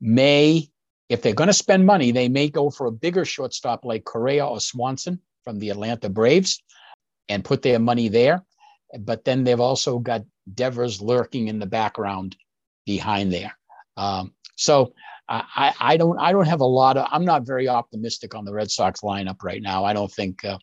may, 0.01 0.69
if 1.09 1.23
they're 1.23 1.35
going 1.35 1.49
to 1.49 1.55
spend 1.55 1.85
money, 1.85 2.11
they 2.13 2.29
may 2.29 2.49
go 2.49 2.71
for 2.71 2.87
a 2.87 2.93
bigger 2.93 3.25
shortstop 3.25 3.85
like 3.85 4.05
Correa 4.05 4.47
or 4.47 4.61
Swanson 4.61 5.21
from 5.45 5.59
the 5.59 5.71
Atlanta 5.71 6.09
Braves 6.09 6.63
and 7.29 7.45
put 7.45 7.63
their 7.63 7.79
money 7.79 8.09
there. 8.09 8.45
But 8.99 9.25
then 9.25 9.45
they've 9.45 9.61
also 9.61 9.99
got 9.99 10.25
Devers 10.53 11.01
lurking 11.01 11.49
in 11.49 11.59
the 11.59 11.67
background 11.67 12.37
behind 12.87 13.33
there. 13.33 13.57
Um, 13.97 14.35
so 14.57 14.95
I, 15.29 15.73
I 15.79 15.97
don't 15.97 16.19
I 16.19 16.33
don't 16.33 16.49
have 16.49 16.61
a 16.61 16.65
lot 16.65 16.97
of 16.97 17.07
I'm 17.11 17.25
not 17.25 17.47
very 17.47 17.69
optimistic 17.69 18.35
on 18.35 18.45
the 18.45 18.53
Red 18.53 18.71
Sox 18.71 19.01
lineup 19.03 19.45
right 19.45 19.63
now. 19.63 19.85
I 19.85 19.93
don't 19.93 20.11
think 20.11 20.45
uh, 20.45 20.59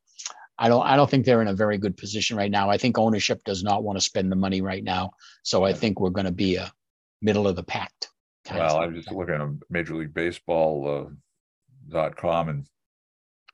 I 0.60 0.68
don't 0.68 0.86
I 0.86 0.98
don't 0.98 1.10
think 1.10 1.26
they're 1.26 1.42
in 1.42 1.48
a 1.48 1.54
very 1.54 1.78
good 1.78 1.96
position 1.96 2.36
right 2.36 2.52
now. 2.52 2.70
I 2.70 2.78
think 2.78 2.98
ownership 2.98 3.44
does 3.46 3.64
not 3.64 3.84
want 3.84 3.98
to 3.98 4.04
spend 4.04 4.30
the 4.30 4.36
money 4.36 4.62
right 4.62 4.84
now. 4.84 5.12
So 5.44 5.64
I 5.64 5.72
think 5.72 6.00
we're 6.00 6.10
going 6.10 6.26
to 6.26 6.34
be 6.34 6.58
a 6.58 6.72
middle 7.22 7.48
of 7.48 7.56
the 7.56 7.64
pack. 7.64 7.94
Well, 8.52 8.80
I'm 8.80 8.94
just 8.94 9.12
looking 9.12 9.36
at 9.36 9.70
Major 9.70 9.96
League 9.96 10.14
Baseball 10.14 11.08
uh, 11.08 11.14
dot 11.90 12.18
com 12.18 12.50
and 12.50 12.68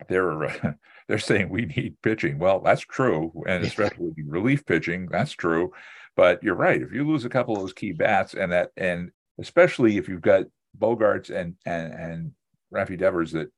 they're 0.08 0.46
uh, 0.46 0.74
they're 1.08 1.20
saying 1.20 1.50
we 1.50 1.66
need 1.66 2.02
pitching. 2.02 2.40
Well, 2.40 2.60
that's 2.60 2.82
true, 2.82 3.44
and 3.48 3.64
especially 3.64 4.14
relief 4.26 4.66
pitching, 4.66 5.08
that's 5.12 5.32
true. 5.34 5.72
But 6.16 6.44
you're 6.44 6.56
right. 6.56 6.82
If 6.82 6.94
you 6.94 7.08
lose 7.08 7.26
a 7.26 7.30
couple 7.30 7.56
of 7.56 7.62
those 7.62 7.74
key 7.74 7.92
bats, 7.92 8.34
and 8.34 8.52
that, 8.52 8.70
and 8.78 9.12
especially 9.40 9.98
if 9.98 10.08
you've 10.08 10.22
got 10.22 10.46
Bogaerts 10.78 11.30
and 11.30 11.56
and 11.66 11.94
and 11.94 12.32
Rafi 12.74 12.98
Devers 12.98 13.32
that 13.32 13.52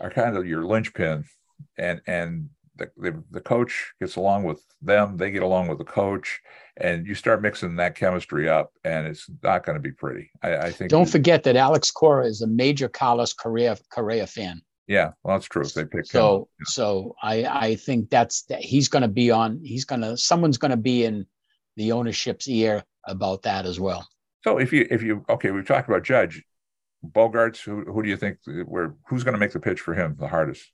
are 0.00 0.10
kind 0.10 0.36
of 0.36 0.46
your 0.46 0.64
linchpin, 0.64 1.24
and 1.78 2.00
and 2.06 2.48
the, 2.76 2.90
the, 2.96 3.22
the 3.30 3.40
coach 3.40 3.92
gets 4.00 4.16
along 4.16 4.44
with 4.44 4.62
them, 4.80 5.16
they 5.16 5.30
get 5.30 5.42
along 5.42 5.68
with 5.68 5.78
the 5.78 5.84
coach, 5.84 6.40
and 6.78 7.06
you 7.06 7.14
start 7.14 7.42
mixing 7.42 7.76
that 7.76 7.94
chemistry 7.94 8.48
up, 8.48 8.72
and 8.84 9.06
it's 9.06 9.28
not 9.42 9.64
going 9.64 9.76
to 9.76 9.82
be 9.82 9.92
pretty. 9.92 10.30
I, 10.42 10.56
I 10.56 10.70
think. 10.70 10.90
Don't 10.90 11.08
forget 11.08 11.42
that 11.44 11.56
Alex 11.56 11.90
Cora 11.90 12.26
is 12.26 12.40
a 12.40 12.46
major 12.46 12.88
Carlos 12.88 13.32
Correa 13.32 13.76
Correa 13.90 14.26
fan. 14.26 14.62
Yeah, 14.86 15.12
well, 15.22 15.36
that's 15.36 15.46
true. 15.46 15.64
They 15.64 15.84
picked 15.84 16.08
so 16.08 16.48
him. 16.58 16.64
so 16.64 17.14
I 17.22 17.44
I 17.44 17.76
think 17.76 18.10
that's 18.10 18.42
that 18.44 18.60
he's 18.60 18.88
going 18.88 19.02
to 19.02 19.08
be 19.08 19.30
on. 19.30 19.60
He's 19.62 19.84
going 19.84 20.00
to 20.00 20.16
someone's 20.16 20.58
going 20.58 20.72
to 20.72 20.76
be 20.76 21.04
in 21.04 21.26
the 21.76 21.92
ownership's 21.92 22.48
ear 22.48 22.84
about 23.06 23.42
that 23.42 23.64
as 23.64 23.78
well. 23.78 24.06
So 24.44 24.58
if 24.58 24.72
you 24.72 24.86
if 24.90 25.02
you 25.02 25.24
okay, 25.28 25.50
we've 25.50 25.66
talked 25.66 25.88
about 25.88 26.02
Judge, 26.02 26.42
Bogaerts. 27.04 27.62
Who 27.62 27.84
who 27.84 28.02
do 28.02 28.08
you 28.08 28.16
think 28.16 28.38
where 28.66 28.94
who's 29.08 29.24
going 29.24 29.34
to 29.34 29.40
make 29.40 29.52
the 29.52 29.60
pitch 29.60 29.80
for 29.80 29.94
him 29.94 30.16
the 30.18 30.28
hardest? 30.28 30.64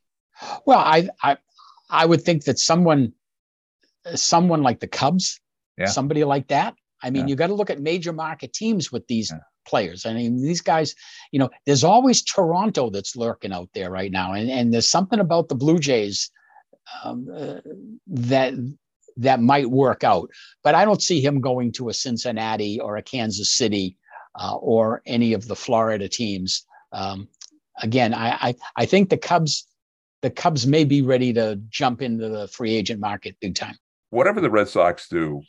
Well, 0.64 0.78
I 0.78 1.08
I 1.22 1.36
I 1.90 2.06
would 2.06 2.22
think 2.22 2.44
that 2.44 2.58
someone 2.58 3.12
someone 4.14 4.62
like 4.62 4.80
the 4.80 4.88
Cubs, 4.88 5.40
yeah. 5.76 5.86
somebody 5.86 6.24
like 6.24 6.48
that. 6.48 6.74
I 7.02 7.10
mean, 7.10 7.28
yeah. 7.28 7.30
you 7.30 7.36
got 7.36 7.48
to 7.48 7.54
look 7.54 7.70
at 7.70 7.80
major 7.80 8.12
market 8.12 8.52
teams 8.52 8.90
with 8.90 9.06
these 9.06 9.30
yeah. 9.30 9.40
Players. 9.68 10.06
I 10.06 10.14
mean, 10.14 10.42
these 10.42 10.60
guys, 10.60 10.94
you 11.32 11.38
know, 11.38 11.50
there's 11.66 11.84
always 11.84 12.22
Toronto 12.22 12.90
that's 12.90 13.16
lurking 13.16 13.52
out 13.52 13.68
there 13.74 13.90
right 13.90 14.10
now, 14.10 14.32
and 14.32 14.50
and 14.50 14.72
there's 14.72 14.88
something 14.88 15.20
about 15.20 15.48
the 15.48 15.54
Blue 15.54 15.78
Jays 15.78 16.30
um, 17.04 17.28
uh, 17.32 17.60
that 18.06 18.54
that 19.18 19.40
might 19.40 19.68
work 19.68 20.04
out. 20.04 20.30
But 20.62 20.74
I 20.74 20.84
don't 20.84 21.02
see 21.02 21.20
him 21.20 21.40
going 21.40 21.72
to 21.72 21.88
a 21.88 21.94
Cincinnati 21.94 22.80
or 22.80 22.96
a 22.96 23.02
Kansas 23.02 23.52
City 23.52 23.96
uh, 24.34 24.56
or 24.56 25.02
any 25.06 25.32
of 25.32 25.46
the 25.46 25.56
Florida 25.56 26.08
teams. 26.08 26.64
Um, 26.92 27.28
again, 27.82 28.14
I, 28.14 28.30
I, 28.30 28.54
I 28.76 28.86
think 28.86 29.10
the 29.10 29.18
Cubs 29.18 29.66
the 30.22 30.30
Cubs 30.30 30.66
may 30.66 30.84
be 30.84 31.02
ready 31.02 31.32
to 31.32 31.60
jump 31.68 32.02
into 32.02 32.28
the 32.28 32.48
free 32.48 32.74
agent 32.74 33.00
market 33.00 33.36
big 33.40 33.54
time. 33.54 33.76
Whatever 34.10 34.40
the 34.40 34.50
Red 34.50 34.68
Sox 34.68 35.08
do, 35.08 35.42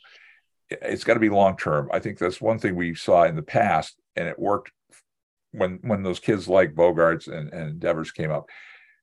it's 0.70 1.02
got 1.02 1.14
to 1.14 1.20
be 1.20 1.28
long 1.28 1.56
term. 1.56 1.88
I 1.92 1.98
think 1.98 2.18
that's 2.18 2.40
one 2.40 2.58
thing 2.58 2.76
we 2.76 2.94
saw 2.94 3.24
in 3.24 3.34
the 3.34 3.42
past, 3.42 3.96
and 4.16 4.28
it 4.28 4.38
worked 4.38 4.72
when 5.52 5.78
when 5.82 6.02
those 6.02 6.20
kids 6.20 6.48
like 6.48 6.74
Bogaerts 6.74 7.28
and, 7.28 7.52
and 7.52 7.80
Devers 7.80 8.12
came 8.12 8.30
up 8.30 8.46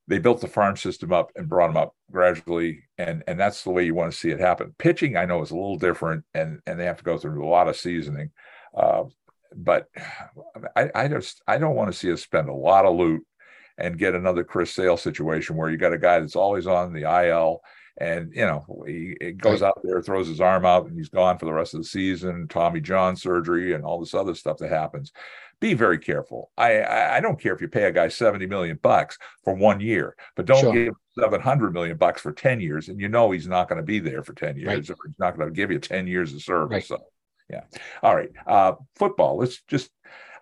they 0.08 0.18
built 0.18 0.40
the 0.40 0.48
farm 0.48 0.74
system 0.74 1.12
up 1.12 1.30
and 1.36 1.48
brought 1.48 1.68
them 1.68 1.76
up 1.76 1.94
gradually. 2.10 2.82
And 2.96 3.22
and 3.28 3.38
that's 3.38 3.62
the 3.62 3.70
way 3.70 3.84
you 3.84 3.94
want 3.94 4.10
to 4.10 4.18
see 4.18 4.30
it 4.30 4.40
happen. 4.40 4.74
Pitching 4.78 5.16
i 5.16 5.26
know 5.26 5.42
is 5.42 5.50
a 5.50 5.54
little 5.54 5.76
different 5.76 6.24
and 6.34 6.60
and 6.66 6.80
they 6.80 6.86
have 6.86 6.96
to 6.96 7.04
go 7.04 7.18
through 7.18 7.46
a 7.46 7.48
lot 7.48 7.68
of 7.68 7.76
seasoning. 7.76 8.30
Uh, 8.76 9.04
but 9.54 9.86
I, 10.76 10.90
I 10.94 11.08
just 11.08 11.42
i 11.46 11.56
don't 11.56 11.74
want 11.74 11.90
to 11.90 11.98
see 11.98 12.12
us 12.12 12.22
spend 12.22 12.50
a 12.50 12.54
lot 12.54 12.84
of 12.84 12.96
loot 12.96 13.22
and 13.78 13.98
get 13.98 14.14
another 14.14 14.44
chris 14.44 14.74
sale 14.74 14.98
situation 14.98 15.56
where 15.56 15.70
you 15.70 15.78
got 15.78 15.94
a 15.94 15.98
guy 15.98 16.20
that's 16.20 16.36
always 16.36 16.66
on 16.66 16.92
the 16.92 17.04
il 17.04 17.62
and 18.00 18.32
you 18.34 18.46
know 18.46 18.64
he, 18.86 19.16
he 19.20 19.32
goes 19.32 19.62
out 19.62 19.78
there 19.82 20.00
throws 20.00 20.28
his 20.28 20.40
arm 20.40 20.64
out 20.64 20.86
and 20.86 20.96
he's 20.96 21.08
gone 21.08 21.38
for 21.38 21.46
the 21.46 21.52
rest 21.52 21.74
of 21.74 21.80
the 21.80 21.86
season 21.86 22.46
tommy 22.48 22.80
john 22.80 23.16
surgery 23.16 23.74
and 23.74 23.84
all 23.84 23.98
this 23.98 24.14
other 24.14 24.34
stuff 24.34 24.58
that 24.58 24.70
happens 24.70 25.12
be 25.60 25.74
very 25.74 25.98
careful. 25.98 26.50
I, 26.56 26.80
I, 26.80 27.16
I 27.16 27.20
don't 27.20 27.40
care 27.40 27.52
if 27.52 27.60
you 27.60 27.68
pay 27.68 27.84
a 27.84 27.92
guy 27.92 28.08
70 28.08 28.46
million 28.46 28.78
bucks 28.82 29.18
for 29.42 29.54
one 29.54 29.80
year, 29.80 30.14
but 30.36 30.46
don't 30.46 30.60
sure. 30.60 30.72
give 30.72 30.94
700 31.18 31.72
million 31.72 31.96
bucks 31.96 32.22
for 32.22 32.32
10 32.32 32.60
years. 32.60 32.88
And 32.88 33.00
you 33.00 33.08
know, 33.08 33.30
he's 33.30 33.48
not 33.48 33.68
going 33.68 33.78
to 33.78 33.86
be 33.86 33.98
there 33.98 34.22
for 34.22 34.34
10 34.34 34.56
years 34.56 34.88
right. 34.88 34.90
or 34.90 34.96
he's 35.06 35.18
not 35.18 35.36
going 35.36 35.48
to 35.48 35.54
give 35.54 35.70
you 35.70 35.78
10 35.78 36.06
years 36.06 36.32
of 36.32 36.42
service. 36.42 36.70
Right. 36.70 36.84
So, 36.84 36.98
yeah. 37.50 37.62
All 38.02 38.14
right. 38.14 38.30
Uh, 38.46 38.74
football. 38.94 39.38
Let's 39.38 39.60
just, 39.62 39.90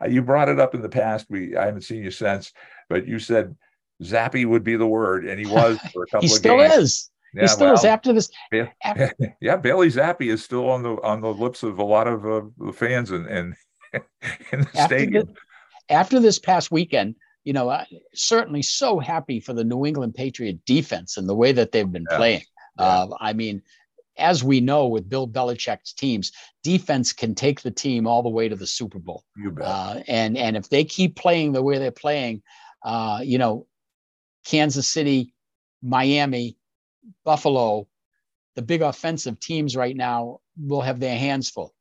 uh, 0.03 0.07
you 0.07 0.23
brought 0.23 0.49
it 0.49 0.61
up 0.61 0.75
in 0.75 0.83
the 0.83 0.89
past. 0.89 1.27
We, 1.31 1.57
I 1.57 1.67
haven't 1.67 1.83
seen 1.83 2.03
you 2.03 2.11
since, 2.11 2.53
but 2.89 3.07
you 3.07 3.19
said 3.19 3.57
Zappe 4.03 4.45
would 4.45 4.65
be 4.65 4.77
the 4.77 4.87
word. 4.87 5.27
And 5.27 5.41
he 5.41 5.47
was 5.51 5.79
for 5.95 6.03
a 6.03 6.07
couple 6.07 6.29
he 6.29 6.35
of 6.35 6.39
still 6.39 6.59
games. 6.59 6.75
is. 6.75 7.11
Yeah, 7.35 7.43
he 7.43 7.49
still 7.49 7.67
well, 7.67 7.75
is 7.75 7.85
after 7.85 8.13
this. 8.13 8.31
After, 8.83 9.13
yeah, 9.41 9.57
Bailey 9.57 9.89
Zappe 9.89 10.23
is 10.23 10.43
still 10.43 10.71
on 10.71 10.83
the 10.83 10.95
on 11.03 11.21
the 11.21 11.33
lips 11.33 11.63
of 11.63 11.79
a 11.79 11.85
lot 11.85 12.07
of 12.07 12.25
uh, 12.25 12.43
the 12.59 12.73
fans 12.73 13.11
and 13.11 13.27
and 13.27 13.55
in 14.53 14.61
the 14.61 14.71
after 14.75 14.95
stadium. 14.95 15.27
The, 15.27 15.95
after 15.95 16.21
this 16.21 16.39
past 16.39 16.71
weekend, 16.71 17.15
you 17.45 17.53
know, 17.53 17.69
I, 17.69 17.87
certainly 18.15 18.63
so 18.63 18.99
happy 18.99 19.41
for 19.41 19.53
the 19.53 19.65
New 19.65 19.87
England 19.87 20.15
Patriot 20.15 20.65
defense 20.65 21.17
and 21.17 21.29
the 21.29 21.35
way 21.35 21.53
that 21.53 21.73
they've 21.73 21.91
been 21.91 22.07
yeah. 22.11 22.17
playing. 22.17 22.43
Yeah. 22.79 22.85
Uh, 22.85 23.09
I 23.21 23.33
mean, 23.33 23.63
as 24.19 24.43
we 24.43 24.61
know 24.61 24.87
with 24.87 25.09
Bill 25.09 25.29
Belichick's 25.29 25.93
teams, 25.93 26.33
defense 26.63 27.13
can 27.13 27.35
take 27.35 27.61
the 27.61 27.71
team 27.71 28.07
all 28.07 28.23
the 28.23 28.29
way 28.29 28.49
to 28.49 28.57
the 28.57 28.67
Super 28.67 28.99
Bowl. 28.99 29.25
You 29.37 29.51
bet. 29.51 29.67
Uh, 29.67 30.03
and 30.09 30.37
and 30.37 30.57
if 30.57 30.69
they 30.69 30.85
keep 30.85 31.17
playing 31.17 31.53
the 31.53 31.63
way 31.63 31.79
they're 31.79 31.91
playing, 31.91 32.43
uh, 32.83 33.21
you 33.23 33.39
know, 33.39 33.67
Kansas 34.45 34.89
City, 34.89 35.35
Miami, 35.83 36.56
Buffalo, 37.25 37.89
the 38.55 38.63
big 38.63 38.83
offensive 38.83 39.39
teams 39.41 39.77
right 39.77 39.97
now 39.97 40.41
will 40.59 40.81
have 40.81 41.01
their 41.01 41.19
hands 41.19 41.51
full. 41.51 41.75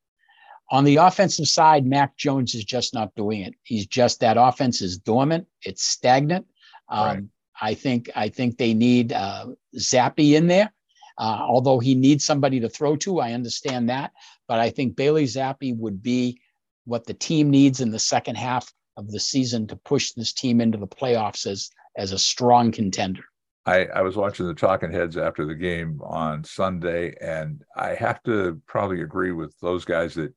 On 0.72 0.84
the 0.84 0.98
offensive 0.98 1.48
side, 1.48 1.86
Mac 1.86 2.18
Jones 2.18 2.56
is 2.56 2.66
just 2.66 2.94
not 2.94 3.14
doing 3.16 3.42
it. 3.42 3.54
He's 3.64 3.86
just 3.86 4.20
that 4.20 4.38
offense 4.38 4.82
is 4.82 4.98
dormant. 4.98 5.48
It's 5.62 5.84
stagnant. 5.84 6.48
Um, 6.90 7.06
right. 7.06 7.24
I 7.62 7.74
think 7.74 8.10
I 8.16 8.30
think 8.30 8.58
they 8.58 8.74
need 8.74 9.14
uh, 9.14 9.48
Zappe 9.78 10.34
in 10.34 10.48
there. 10.48 10.72
Uh, 11.18 11.40
although 11.48 11.80
he 11.80 11.96
needs 11.96 12.26
somebody 12.26 12.60
to 12.60 12.68
throw 12.68 12.98
to, 12.98 13.20
I 13.20 13.32
understand 13.32 13.90
that. 13.90 14.12
But 14.48 14.60
I 14.60 14.70
think 14.70 14.98
Bailey 14.98 15.26
Zappe 15.26 15.78
would 15.78 16.04
be 16.04 16.42
what 16.84 17.06
the 17.06 17.14
team 17.14 17.50
needs 17.50 17.80
in 17.80 17.92
the 17.92 18.00
second 18.00 18.36
half 18.36 18.72
of 18.98 19.10
the 19.10 19.20
season 19.20 19.68
to 19.68 19.76
push 19.76 20.12
this 20.12 20.34
team 20.34 20.60
into 20.60 20.78
the 20.78 20.88
playoffs 20.88 21.46
as 21.46 21.70
as 21.96 22.12
a 22.12 22.20
strong 22.20 22.72
contender. 22.72 23.24
I, 23.66 23.86
I 23.86 24.02
was 24.02 24.16
watching 24.16 24.48
the 24.48 24.54
Talking 24.54 24.92
Heads 24.92 25.18
after 25.18 25.46
the 25.46 25.56
game 25.56 26.00
on 26.04 26.44
Sunday, 26.44 27.16
and 27.20 27.64
I 27.76 27.96
have 27.96 28.22
to 28.24 28.62
probably 28.68 29.02
agree 29.02 29.32
with 29.32 29.56
those 29.60 29.86
guys 29.86 30.14
that, 30.16 30.34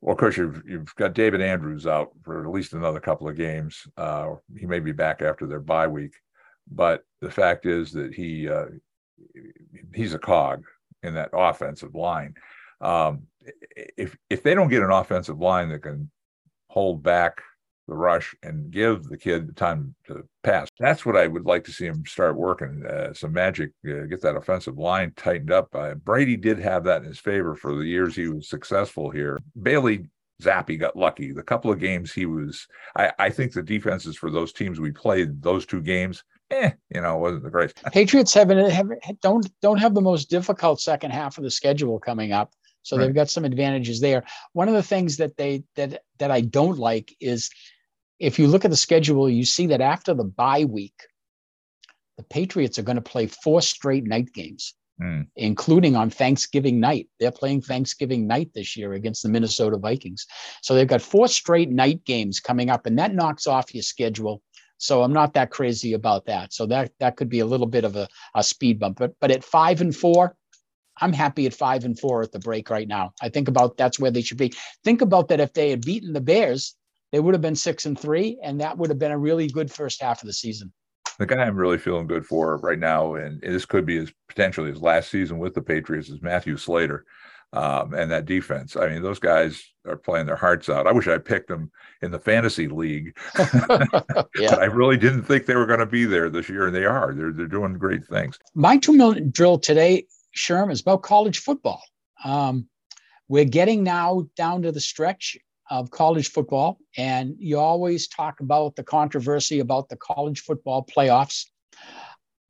well, 0.00 0.12
of 0.12 0.18
course, 0.18 0.36
you've, 0.36 0.62
you've 0.66 0.94
got 0.94 1.14
David 1.14 1.42
Andrews 1.42 1.86
out 1.86 2.10
for 2.22 2.42
at 2.42 2.50
least 2.50 2.72
another 2.72 3.00
couple 3.00 3.28
of 3.28 3.36
games. 3.36 3.86
Uh, 3.96 4.34
he 4.58 4.66
may 4.66 4.80
be 4.80 4.92
back 4.92 5.20
after 5.20 5.46
their 5.46 5.60
bye 5.60 5.86
week, 5.86 6.14
but 6.70 7.04
the 7.20 7.30
fact 7.30 7.66
is 7.66 7.92
that 7.92 8.14
he 8.14 8.48
uh, 8.48 8.66
he's 9.94 10.14
a 10.14 10.18
cog 10.18 10.64
in 11.02 11.14
that 11.14 11.30
offensive 11.32 11.94
line. 11.94 12.34
Um, 12.80 13.24
if 13.96 14.16
if 14.30 14.42
they 14.42 14.54
don't 14.54 14.68
get 14.68 14.82
an 14.82 14.90
offensive 14.90 15.38
line 15.38 15.68
that 15.68 15.82
can 15.82 16.10
hold 16.68 17.02
back 17.02 17.42
the 17.86 17.94
rush 17.94 18.34
and 18.42 18.70
give 18.70 19.04
the 19.04 19.18
kid 19.18 19.46
the 19.46 19.52
time 19.52 19.94
to 20.06 20.26
pass. 20.42 20.68
That's 20.78 21.04
what 21.04 21.16
I 21.16 21.26
would 21.26 21.44
like 21.44 21.64
to 21.64 21.72
see 21.72 21.86
him 21.86 22.04
start 22.06 22.36
working. 22.36 22.84
Uh, 22.86 23.12
some 23.12 23.32
magic, 23.32 23.72
uh, 23.86 24.06
get 24.08 24.22
that 24.22 24.36
offensive 24.36 24.78
line 24.78 25.12
tightened 25.16 25.52
up. 25.52 25.68
Uh, 25.74 25.94
Brady 25.94 26.36
did 26.36 26.58
have 26.58 26.84
that 26.84 27.02
in 27.02 27.08
his 27.08 27.18
favor 27.18 27.54
for 27.54 27.74
the 27.74 27.84
years 27.84 28.16
he 28.16 28.28
was 28.28 28.48
successful 28.48 29.10
here. 29.10 29.42
Bailey 29.60 30.06
Zappe 30.42 30.78
got 30.78 30.96
lucky. 30.96 31.32
The 31.32 31.42
couple 31.42 31.70
of 31.70 31.78
games 31.78 32.12
he 32.12 32.26
was, 32.26 32.66
I, 32.96 33.12
I 33.18 33.30
think 33.30 33.52
the 33.52 33.62
defenses 33.62 34.16
for 34.16 34.30
those 34.30 34.52
teams 34.52 34.80
we 34.80 34.90
played, 34.90 35.42
those 35.42 35.66
two 35.66 35.80
games, 35.80 36.24
eh, 36.50 36.70
you 36.90 37.00
know, 37.00 37.16
wasn't 37.18 37.44
the 37.44 37.50
great. 37.50 37.74
Patriots 37.92 38.34
haven't 38.34 38.70
have, 38.70 38.90
don't 39.20 39.48
don't 39.60 39.78
have 39.78 39.94
the 39.94 40.00
most 40.00 40.30
difficult 40.30 40.80
second 40.80 41.12
half 41.12 41.38
of 41.38 41.44
the 41.44 41.50
schedule 41.50 41.98
coming 41.98 42.32
up. 42.32 42.52
So 42.82 42.96
right. 42.96 43.06
they've 43.06 43.14
got 43.14 43.30
some 43.30 43.44
advantages 43.44 44.00
there. 44.00 44.24
One 44.52 44.68
of 44.68 44.74
the 44.74 44.82
things 44.82 45.16
that 45.16 45.36
they 45.36 45.64
that 45.76 46.02
that 46.18 46.30
I 46.30 46.42
don't 46.42 46.78
like 46.78 47.14
is 47.20 47.50
if 48.18 48.38
you 48.38 48.46
look 48.46 48.64
at 48.64 48.70
the 48.70 48.76
schedule, 48.76 49.28
you 49.28 49.44
see 49.44 49.66
that 49.66 49.80
after 49.80 50.14
the 50.14 50.24
bye 50.24 50.64
week, 50.64 50.94
the 52.16 52.24
Patriots 52.24 52.78
are 52.78 52.82
going 52.82 52.96
to 52.96 53.02
play 53.02 53.26
four 53.26 53.60
straight 53.60 54.04
night 54.04 54.32
games, 54.32 54.74
mm. 55.02 55.26
including 55.36 55.96
on 55.96 56.10
Thanksgiving 56.10 56.78
night. 56.78 57.08
They're 57.18 57.32
playing 57.32 57.62
Thanksgiving 57.62 58.26
night 58.26 58.50
this 58.54 58.76
year 58.76 58.92
against 58.92 59.22
the 59.22 59.28
Minnesota 59.28 59.76
Vikings. 59.76 60.26
So 60.62 60.74
they've 60.74 60.86
got 60.86 61.02
four 61.02 61.26
straight 61.28 61.70
night 61.70 62.04
games 62.04 62.40
coming 62.40 62.70
up, 62.70 62.86
and 62.86 62.98
that 62.98 63.14
knocks 63.14 63.46
off 63.46 63.74
your 63.74 63.82
schedule. 63.82 64.42
So 64.78 65.02
I'm 65.02 65.12
not 65.12 65.34
that 65.34 65.50
crazy 65.50 65.92
about 65.94 66.26
that. 66.26 66.52
So 66.52 66.66
that 66.66 66.92
that 67.00 67.16
could 67.16 67.28
be 67.28 67.40
a 67.40 67.46
little 67.46 67.66
bit 67.66 67.84
of 67.84 67.96
a, 67.96 68.08
a 68.34 68.42
speed 68.42 68.78
bump. 68.78 68.98
But 68.98 69.14
but 69.20 69.30
at 69.30 69.44
five 69.44 69.80
and 69.80 69.94
four, 69.94 70.36
I'm 71.00 71.12
happy 71.12 71.46
at 71.46 71.54
five 71.54 71.84
and 71.84 71.98
four 71.98 72.22
at 72.22 72.32
the 72.32 72.38
break 72.38 72.70
right 72.70 72.86
now. 72.86 73.12
I 73.20 73.28
think 73.28 73.48
about 73.48 73.76
that's 73.76 73.98
where 73.98 74.10
they 74.10 74.22
should 74.22 74.38
be. 74.38 74.52
Think 74.84 75.00
about 75.00 75.28
that 75.28 75.40
if 75.40 75.52
they 75.52 75.70
had 75.70 75.84
beaten 75.84 76.12
the 76.12 76.20
Bears, 76.20 76.76
they 77.14 77.20
would 77.20 77.32
have 77.32 77.40
been 77.40 77.54
six 77.54 77.86
and 77.86 77.96
three, 77.96 78.40
and 78.42 78.60
that 78.60 78.76
would 78.76 78.90
have 78.90 78.98
been 78.98 79.12
a 79.12 79.18
really 79.18 79.46
good 79.46 79.70
first 79.70 80.02
half 80.02 80.20
of 80.20 80.26
the 80.26 80.32
season. 80.32 80.72
The 81.20 81.26
guy 81.26 81.44
I'm 81.44 81.54
really 81.54 81.78
feeling 81.78 82.08
good 82.08 82.26
for 82.26 82.56
right 82.56 82.76
now, 82.76 83.14
and 83.14 83.40
this 83.40 83.64
could 83.64 83.86
be 83.86 83.98
his 83.98 84.12
potentially 84.28 84.72
his 84.72 84.82
last 84.82 85.12
season 85.12 85.38
with 85.38 85.54
the 85.54 85.62
Patriots, 85.62 86.08
is 86.08 86.20
Matthew 86.22 86.56
Slater. 86.56 87.04
Um, 87.52 87.94
and 87.94 88.10
that 88.10 88.24
defense. 88.24 88.74
I 88.74 88.88
mean, 88.88 89.00
those 89.00 89.20
guys 89.20 89.62
are 89.86 89.96
playing 89.96 90.26
their 90.26 90.34
hearts 90.34 90.68
out. 90.68 90.88
I 90.88 90.92
wish 90.92 91.06
I 91.06 91.18
picked 91.18 91.46
them 91.46 91.70
in 92.02 92.10
the 92.10 92.18
fantasy 92.18 92.66
league, 92.66 93.16
yeah. 94.34 94.56
I 94.56 94.64
really 94.64 94.96
didn't 94.96 95.22
think 95.22 95.46
they 95.46 95.54
were 95.54 95.66
going 95.66 95.78
to 95.78 95.86
be 95.86 96.06
there 96.06 96.28
this 96.28 96.48
year, 96.48 96.66
and 96.66 96.74
they 96.74 96.84
are. 96.84 97.14
They're 97.14 97.30
they're 97.30 97.46
doing 97.46 97.74
great 97.74 98.04
things. 98.06 98.40
My 98.56 98.76
two 98.76 98.92
minute 98.92 99.32
drill 99.32 99.60
today, 99.60 100.08
Sherm, 100.36 100.72
is 100.72 100.80
about 100.80 101.02
college 101.02 101.38
football. 101.38 101.80
Um, 102.24 102.66
we're 103.28 103.44
getting 103.44 103.84
now 103.84 104.26
down 104.36 104.62
to 104.62 104.72
the 104.72 104.80
stretch 104.80 105.36
of 105.70 105.90
college 105.90 106.30
football. 106.30 106.78
And 106.96 107.36
you 107.38 107.58
always 107.58 108.08
talk 108.08 108.40
about 108.40 108.76
the 108.76 108.82
controversy 108.82 109.60
about 109.60 109.88
the 109.88 109.96
college 109.96 110.40
football 110.40 110.84
playoffs. 110.84 111.46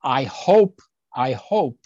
I 0.02 0.24
hope, 0.24 0.80
I 1.14 1.32
hope 1.32 1.78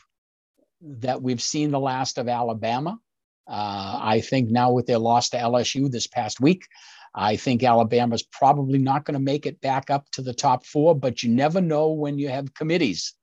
that 0.80 1.22
we've 1.22 1.42
seen 1.42 1.70
the 1.70 1.80
last 1.80 2.18
of 2.18 2.28
Alabama. 2.28 2.98
Uh, 3.46 3.98
I 4.02 4.20
think 4.20 4.50
now 4.50 4.72
with 4.72 4.86
their 4.86 4.98
loss 4.98 5.30
to 5.30 5.38
LSU 5.38 5.90
this 5.90 6.06
past 6.06 6.40
week, 6.40 6.66
I 7.14 7.36
think 7.36 7.62
Alabama's 7.62 8.22
probably 8.22 8.78
not 8.78 9.04
going 9.04 9.14
to 9.14 9.20
make 9.20 9.46
it 9.46 9.60
back 9.60 9.90
up 9.90 10.10
to 10.12 10.22
the 10.22 10.34
top 10.34 10.66
four, 10.66 10.94
but 10.94 11.22
you 11.22 11.30
never 11.30 11.60
know 11.60 11.88
when 11.88 12.18
you 12.18 12.28
have 12.28 12.54
committees. 12.54 13.14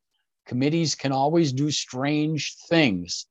Committees 0.48 0.96
can 0.96 1.12
always 1.12 1.54
do 1.54 1.72
strange 1.72 2.56
things. 2.68 3.28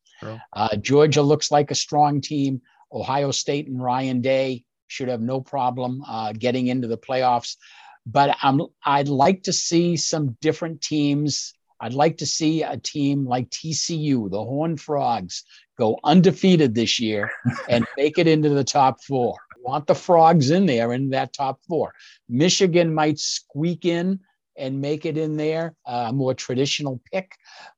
Uh, 0.52 0.76
Georgia 0.76 1.22
looks 1.22 1.50
like 1.50 1.70
a 1.70 1.74
strong 1.74 2.20
team. 2.20 2.62
Ohio 2.94 3.30
State 3.30 3.66
and 3.66 3.82
Ryan 3.82 4.20
Day 4.20 4.64
should 4.86 5.08
have 5.08 5.20
no 5.20 5.40
problem 5.40 6.02
uh, 6.06 6.32
getting 6.32 6.68
into 6.68 6.86
the 6.88 6.96
playoffs. 6.96 7.56
But 8.06 8.36
I'm, 8.42 8.60
I'd 8.84 9.08
like 9.08 9.44
to 9.44 9.52
see 9.52 9.96
some 9.96 10.36
different 10.40 10.80
teams. 10.80 11.54
I'd 11.80 11.94
like 11.94 12.18
to 12.18 12.26
see 12.26 12.62
a 12.62 12.76
team 12.76 13.26
like 13.26 13.50
TCU, 13.50 14.30
the 14.30 14.44
Horned 14.44 14.80
Frogs, 14.80 15.44
go 15.78 15.98
undefeated 16.04 16.74
this 16.74 17.00
year 17.00 17.30
and 17.68 17.86
make 17.96 18.18
it 18.18 18.28
into 18.28 18.50
the 18.50 18.64
top 18.64 19.02
four. 19.02 19.36
I 19.52 19.56
want 19.60 19.86
the 19.86 19.94
Frogs 19.94 20.50
in 20.50 20.66
there 20.66 20.92
in 20.92 21.10
that 21.10 21.32
top 21.32 21.60
four. 21.68 21.94
Michigan 22.28 22.94
might 22.94 23.18
squeak 23.18 23.84
in 23.84 24.20
and 24.56 24.80
make 24.80 25.04
it 25.04 25.18
in 25.18 25.36
there, 25.36 25.74
a 25.86 26.12
more 26.12 26.34
traditional 26.34 27.00
pick. 27.12 27.32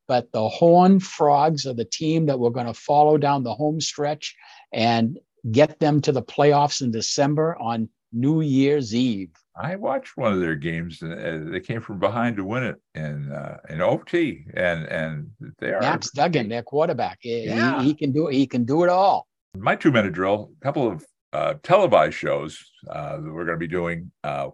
But 0.06 0.30
the 0.32 0.48
Horned 0.48 1.02
Frogs 1.02 1.66
are 1.66 1.72
the 1.72 1.84
team 1.84 2.26
that 2.26 2.38
we're 2.38 2.50
going 2.50 2.66
to 2.66 2.74
follow 2.74 3.16
down 3.16 3.44
the 3.44 3.54
home 3.54 3.80
stretch 3.80 4.36
and 4.72 5.18
get 5.50 5.78
them 5.78 6.00
to 6.02 6.12
the 6.12 6.22
playoffs 6.22 6.82
in 6.82 6.90
December 6.90 7.56
on 7.60 7.88
New 8.12 8.40
Year's 8.40 8.94
Eve. 8.94 9.30
I 9.58 9.76
watched 9.76 10.16
one 10.16 10.32
of 10.32 10.40
their 10.40 10.54
games, 10.54 11.00
and 11.00 11.52
they 11.52 11.60
came 11.60 11.80
from 11.80 11.98
behind 11.98 12.36
to 12.36 12.44
win 12.44 12.62
it 12.62 12.76
in 12.94 13.32
uh, 13.32 13.58
in 13.70 13.80
OT, 13.80 14.44
and 14.54 14.84
and 14.86 15.30
they 15.58 15.72
are 15.72 15.80
Max 15.80 16.10
Duggan, 16.10 16.48
their 16.48 16.62
quarterback. 16.62 17.18
Yeah. 17.22 17.80
He, 17.80 17.88
he 17.88 17.94
can 17.94 18.12
do 18.12 18.28
it. 18.28 18.34
He 18.34 18.46
can 18.46 18.64
do 18.64 18.84
it 18.84 18.90
all. 18.90 19.26
My 19.56 19.74
two 19.74 19.90
minute 19.90 20.12
drill, 20.12 20.50
a 20.60 20.64
couple 20.64 20.90
of 20.90 21.04
uh, 21.32 21.54
televised 21.62 22.14
shows 22.14 22.58
uh, 22.90 23.16
that 23.16 23.32
we're 23.32 23.46
going 23.46 23.56
to 23.56 23.60
be 23.60 23.66
doing. 23.66 24.10
Uh, 24.22 24.50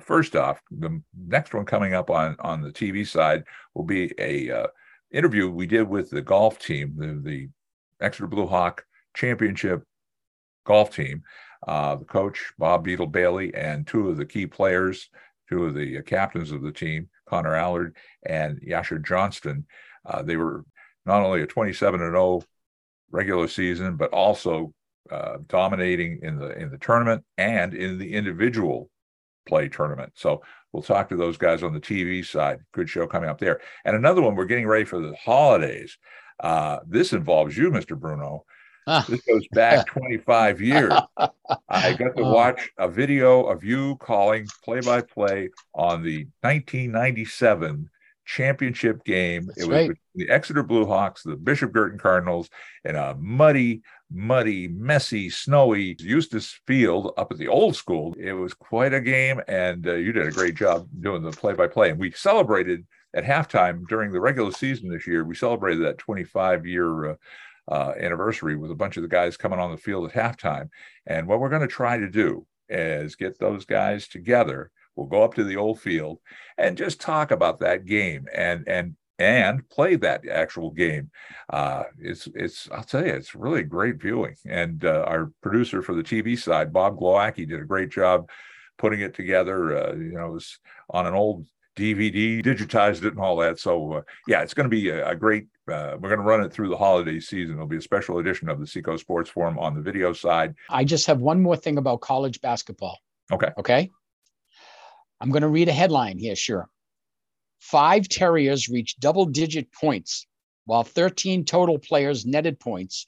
first 0.00 0.36
off, 0.36 0.60
the 0.70 1.02
next 1.26 1.52
one 1.52 1.66
coming 1.66 1.92
up 1.92 2.08
on 2.08 2.36
on 2.40 2.62
the 2.62 2.70
TV 2.70 3.06
side 3.06 3.44
will 3.74 3.84
be 3.84 4.12
a 4.18 4.50
uh, 4.50 4.66
interview 5.12 5.50
we 5.50 5.66
did 5.66 5.86
with 5.86 6.08
the 6.08 6.22
golf 6.22 6.58
team, 6.58 6.94
the 6.96 7.20
the 7.30 7.48
Exeter 8.00 8.26
Blue 8.26 8.46
Hawk 8.46 8.84
championship 9.14 9.82
golf 10.64 10.94
team. 10.94 11.22
Uh, 11.66 11.96
the 11.96 12.04
coach, 12.04 12.52
Bob 12.58 12.84
Beetle 12.84 13.06
Bailey, 13.06 13.54
and 13.54 13.86
two 13.86 14.08
of 14.08 14.16
the 14.16 14.26
key 14.26 14.46
players, 14.46 15.08
two 15.48 15.64
of 15.64 15.74
the 15.74 16.02
captains 16.02 16.50
of 16.50 16.62
the 16.62 16.72
team, 16.72 17.08
Connor 17.28 17.54
Allard 17.54 17.96
and 18.26 18.60
Yasher 18.60 19.04
Johnston. 19.04 19.66
Uh, 20.04 20.22
they 20.22 20.36
were 20.36 20.64
not 21.06 21.22
only 21.22 21.42
a 21.42 21.46
27 21.46 22.00
and 22.00 22.12
0 22.12 22.42
regular 23.10 23.46
season, 23.46 23.96
but 23.96 24.10
also 24.10 24.72
uh, 25.10 25.38
dominating 25.46 26.20
in 26.22 26.38
the 26.38 26.50
in 26.58 26.70
the 26.70 26.78
tournament 26.78 27.24
and 27.38 27.74
in 27.74 27.98
the 27.98 28.12
individual 28.12 28.90
play 29.46 29.68
tournament. 29.68 30.12
So 30.14 30.42
we'll 30.72 30.82
talk 30.82 31.08
to 31.08 31.16
those 31.16 31.36
guys 31.36 31.62
on 31.62 31.72
the 31.72 31.80
TV 31.80 32.24
side. 32.24 32.60
Good 32.72 32.88
show 32.88 33.06
coming 33.06 33.28
up 33.28 33.38
there. 33.38 33.60
And 33.84 33.96
another 33.96 34.22
one, 34.22 34.34
we're 34.34 34.44
getting 34.44 34.66
ready 34.66 34.84
for 34.84 35.00
the 35.00 35.14
holidays. 35.16 35.98
Uh, 36.40 36.78
this 36.86 37.12
involves 37.12 37.56
you, 37.56 37.70
Mr. 37.70 37.98
Bruno. 37.98 38.44
Ah. 38.86 39.04
This 39.08 39.20
goes 39.22 39.46
back 39.52 39.86
25 39.88 40.60
years. 40.60 40.92
I 41.68 41.92
got 41.94 42.16
to 42.16 42.22
oh. 42.22 42.32
watch 42.32 42.70
a 42.78 42.88
video 42.88 43.44
of 43.44 43.64
you 43.64 43.96
calling 43.96 44.46
play 44.64 44.80
by 44.80 45.02
play 45.02 45.50
on 45.74 46.02
the 46.02 46.26
1997 46.40 47.88
championship 48.24 49.04
game. 49.04 49.46
That's 49.46 49.62
it 49.62 49.68
was 49.68 49.88
right. 49.88 49.98
the 50.14 50.30
Exeter 50.30 50.62
Blue 50.62 50.86
Hawks, 50.86 51.22
the 51.22 51.36
Bishop 51.36 51.72
Guertin 51.72 51.98
Cardinals, 51.98 52.48
in 52.84 52.96
a 52.96 53.14
muddy, 53.18 53.82
muddy, 54.10 54.68
messy, 54.68 55.30
snowy 55.30 55.96
Eustace 55.98 56.60
Field 56.66 57.12
up 57.16 57.32
at 57.32 57.38
the 57.38 57.48
old 57.48 57.76
school. 57.76 58.14
It 58.18 58.32
was 58.32 58.54
quite 58.54 58.94
a 58.94 59.00
game, 59.00 59.40
and 59.48 59.86
uh, 59.86 59.94
you 59.94 60.12
did 60.12 60.26
a 60.26 60.32
great 60.32 60.54
job 60.54 60.88
doing 61.00 61.22
the 61.22 61.30
play 61.30 61.54
by 61.54 61.66
play. 61.66 61.90
And 61.90 61.98
we 61.98 62.10
celebrated 62.12 62.86
at 63.14 63.24
halftime 63.24 63.86
during 63.88 64.12
the 64.12 64.20
regular 64.20 64.52
season 64.52 64.88
this 64.88 65.06
year, 65.06 65.24
we 65.24 65.34
celebrated 65.34 65.84
that 65.84 65.98
25 65.98 66.66
year 66.66 67.10
uh, 67.10 67.14
uh, 67.70 67.92
anniversary 67.98 68.56
with 68.56 68.70
a 68.70 68.76
bunch 68.76 68.96
of 68.96 69.02
the 69.02 69.08
guys 69.08 69.36
coming 69.36 69.58
on 69.58 69.70
the 69.70 69.76
field 69.76 70.10
at 70.10 70.14
halftime. 70.14 70.68
And 71.06 71.26
what 71.26 71.40
we're 71.40 71.48
going 71.48 71.62
to 71.62 71.68
try 71.68 71.98
to 71.98 72.08
do 72.08 72.46
is 72.68 73.16
get 73.16 73.38
those 73.38 73.64
guys 73.64 74.08
together. 74.08 74.70
We'll 74.96 75.06
go 75.06 75.22
up 75.22 75.34
to 75.34 75.44
the 75.44 75.56
old 75.56 75.80
field 75.80 76.18
and 76.58 76.76
just 76.76 77.00
talk 77.00 77.30
about 77.30 77.60
that 77.60 77.86
game 77.86 78.26
and 78.34 78.64
and 78.66 78.96
and 79.18 79.68
play 79.68 79.96
that 79.96 80.26
actual 80.28 80.70
game. 80.70 81.10
Uh, 81.48 81.84
it's 81.98 82.28
it's 82.34 82.68
I'll 82.70 82.82
tell 82.82 83.06
you, 83.06 83.12
it's 83.12 83.34
really 83.34 83.62
great 83.62 84.00
viewing. 84.00 84.34
And 84.46 84.84
uh, 84.84 85.04
our 85.06 85.30
producer 85.42 85.80
for 85.82 85.94
the 85.94 86.02
TV 86.02 86.38
side, 86.38 86.72
Bob 86.72 86.98
Glowacki, 86.98 87.48
did 87.48 87.60
a 87.60 87.64
great 87.64 87.90
job 87.90 88.28
putting 88.78 89.00
it 89.00 89.14
together. 89.14 89.76
Uh, 89.76 89.94
you 89.94 90.12
know, 90.12 90.26
it 90.26 90.32
was 90.32 90.58
on 90.90 91.06
an 91.06 91.14
old 91.14 91.46
DVD, 91.76 92.44
digitized 92.44 93.04
it, 93.04 93.14
and 93.14 93.20
all 93.20 93.36
that. 93.36 93.58
So 93.58 93.94
uh, 93.94 94.02
yeah, 94.26 94.42
it's 94.42 94.54
going 94.54 94.68
to 94.68 94.70
be 94.70 94.90
a, 94.90 95.10
a 95.10 95.14
great. 95.14 95.46
Uh, 95.68 95.96
we're 95.98 96.08
going 96.08 96.18
to 96.18 96.26
run 96.26 96.42
it 96.42 96.52
through 96.52 96.68
the 96.68 96.76
holiday 96.76 97.20
season. 97.20 97.54
It'll 97.54 97.66
be 97.66 97.76
a 97.76 97.82
special 97.82 98.18
edition 98.18 98.48
of 98.48 98.58
the 98.58 98.66
Seacoast 98.66 99.02
Sports 99.02 99.30
Forum 99.30 99.58
on 99.58 99.74
the 99.74 99.80
video 99.80 100.12
side. 100.12 100.54
I 100.68 100.84
just 100.84 101.06
have 101.06 101.20
one 101.20 101.40
more 101.40 101.56
thing 101.56 101.78
about 101.78 102.00
college 102.00 102.40
basketball. 102.40 102.98
Okay. 103.30 103.50
Okay. 103.58 103.90
I'm 105.20 105.30
going 105.30 105.42
to 105.42 105.48
read 105.48 105.68
a 105.68 105.72
headline 105.72 106.18
here. 106.18 106.34
Sure. 106.34 106.68
Five 107.60 108.08
Terriers 108.08 108.68
reached 108.68 108.98
double 108.98 109.24
digit 109.24 109.72
points, 109.72 110.26
while 110.64 110.82
13 110.82 111.44
total 111.44 111.78
players 111.78 112.26
netted 112.26 112.58
points 112.58 113.06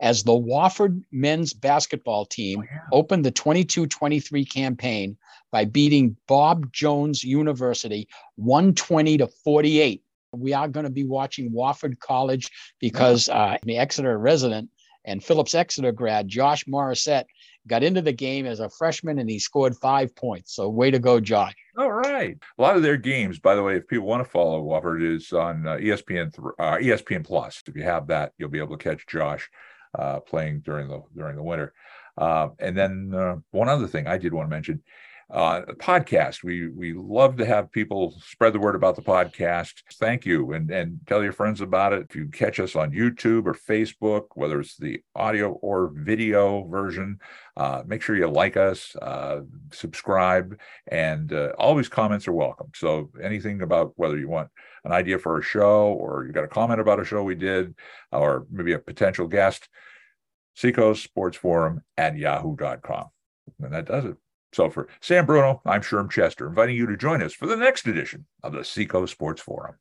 as 0.00 0.22
the 0.22 0.32
Wofford 0.32 1.02
men's 1.10 1.52
basketball 1.52 2.26
team 2.26 2.60
oh, 2.60 2.64
yeah. 2.70 2.80
opened 2.92 3.24
the 3.24 3.30
22 3.30 3.86
23 3.86 4.44
campaign 4.44 5.16
by 5.50 5.64
beating 5.64 6.16
Bob 6.26 6.72
Jones 6.72 7.24
University 7.24 8.08
120 8.36 9.18
to 9.18 9.26
48. 9.26 10.02
We 10.32 10.52
are 10.52 10.68
going 10.68 10.84
to 10.84 10.90
be 10.90 11.04
watching 11.04 11.50
Wofford 11.50 11.98
College 11.98 12.50
because 12.78 13.28
uh, 13.28 13.56
the 13.62 13.78
Exeter 13.78 14.18
resident 14.18 14.68
and 15.04 15.24
Phillips 15.24 15.54
Exeter 15.54 15.92
grad 15.92 16.28
Josh 16.28 16.64
Morissette 16.64 17.24
got 17.66 17.82
into 17.82 18.02
the 18.02 18.12
game 18.12 18.46
as 18.46 18.60
a 18.60 18.68
freshman 18.68 19.18
and 19.18 19.30
he 19.30 19.38
scored 19.38 19.76
five 19.76 20.14
points. 20.14 20.54
So 20.54 20.68
way 20.68 20.90
to 20.90 20.98
go, 20.98 21.20
Josh. 21.20 21.54
All 21.78 21.92
right. 21.92 22.36
A 22.58 22.62
lot 22.62 22.76
of 22.76 22.82
their 22.82 22.96
games, 22.96 23.38
by 23.38 23.54
the 23.54 23.62
way, 23.62 23.76
if 23.76 23.86
people 23.86 24.06
want 24.06 24.24
to 24.24 24.30
follow 24.30 24.62
Wofford, 24.62 25.02
is 25.02 25.32
on 25.32 25.66
uh, 25.66 25.76
ESPN 25.76 26.36
uh, 26.58 26.76
ESPN 26.76 27.24
Plus. 27.24 27.62
If 27.66 27.76
you 27.76 27.82
have 27.82 28.08
that, 28.08 28.32
you'll 28.38 28.50
be 28.50 28.58
able 28.58 28.76
to 28.76 28.82
catch 28.82 29.06
Josh 29.06 29.48
playing 30.20 30.60
during 30.60 30.88
the 30.88 31.00
during 31.14 31.36
the 31.36 31.42
winter. 31.42 31.72
Uh, 32.18 32.48
and 32.60 32.76
then 32.76 33.12
uh, 33.14 33.36
one 33.50 33.68
other 33.68 33.86
thing 33.86 34.06
I 34.06 34.18
did 34.18 34.32
want 34.32 34.48
to 34.48 34.54
mention 34.54 34.82
uh, 35.28 35.62
podcast. 35.78 36.44
We 36.44 36.68
we 36.68 36.92
love 36.92 37.36
to 37.38 37.46
have 37.46 37.72
people 37.72 38.14
spread 38.24 38.52
the 38.52 38.60
word 38.60 38.76
about 38.76 38.94
the 38.94 39.02
podcast. 39.02 39.82
Thank 39.94 40.24
you, 40.24 40.52
and 40.52 40.70
and 40.70 41.00
tell 41.06 41.22
your 41.22 41.32
friends 41.32 41.60
about 41.60 41.92
it. 41.92 42.06
If 42.08 42.14
you 42.16 42.28
catch 42.28 42.60
us 42.60 42.76
on 42.76 42.92
YouTube 42.92 43.46
or 43.46 43.54
Facebook, 43.54 44.26
whether 44.34 44.60
it's 44.60 44.76
the 44.76 45.00
audio 45.16 45.52
or 45.52 45.92
video 45.94 46.64
version, 46.68 47.18
uh, 47.56 47.82
make 47.86 48.02
sure 48.02 48.16
you 48.16 48.28
like 48.28 48.56
us, 48.56 48.94
uh, 49.02 49.40
subscribe, 49.72 50.58
and 50.86 51.32
uh, 51.32 51.52
always 51.58 51.88
comments 51.88 52.28
are 52.28 52.32
welcome. 52.32 52.70
So 52.74 53.10
anything 53.20 53.62
about 53.62 53.94
whether 53.96 54.18
you 54.18 54.28
want 54.28 54.50
an 54.84 54.92
idea 54.92 55.18
for 55.18 55.38
a 55.38 55.42
show 55.42 55.88
or 55.88 56.24
you 56.24 56.32
got 56.32 56.44
a 56.44 56.48
comment 56.48 56.80
about 56.80 57.00
a 57.00 57.04
show 57.04 57.24
we 57.24 57.34
did, 57.34 57.74
or 58.12 58.46
maybe 58.48 58.72
a 58.72 58.78
potential 58.78 59.26
guest, 59.26 59.68
Seacoast 60.54 61.02
Sports 61.02 61.36
Forum 61.36 61.82
at 61.98 62.16
yahoo.com. 62.16 63.08
And 63.60 63.72
that 63.72 63.86
does 63.86 64.04
it. 64.04 64.16
So 64.52 64.70
for 64.70 64.88
Sam 65.00 65.26
Bruno, 65.26 65.60
I'm 65.66 65.82
Sherm 65.82 66.10
Chester, 66.10 66.46
inviting 66.46 66.76
you 66.76 66.86
to 66.86 66.96
join 66.96 67.22
us 67.22 67.32
for 67.32 67.46
the 67.46 67.56
next 67.56 67.86
edition 67.86 68.26
of 68.42 68.52
the 68.52 68.64
Seacoast 68.64 69.12
Sports 69.12 69.42
Forum. 69.42 69.76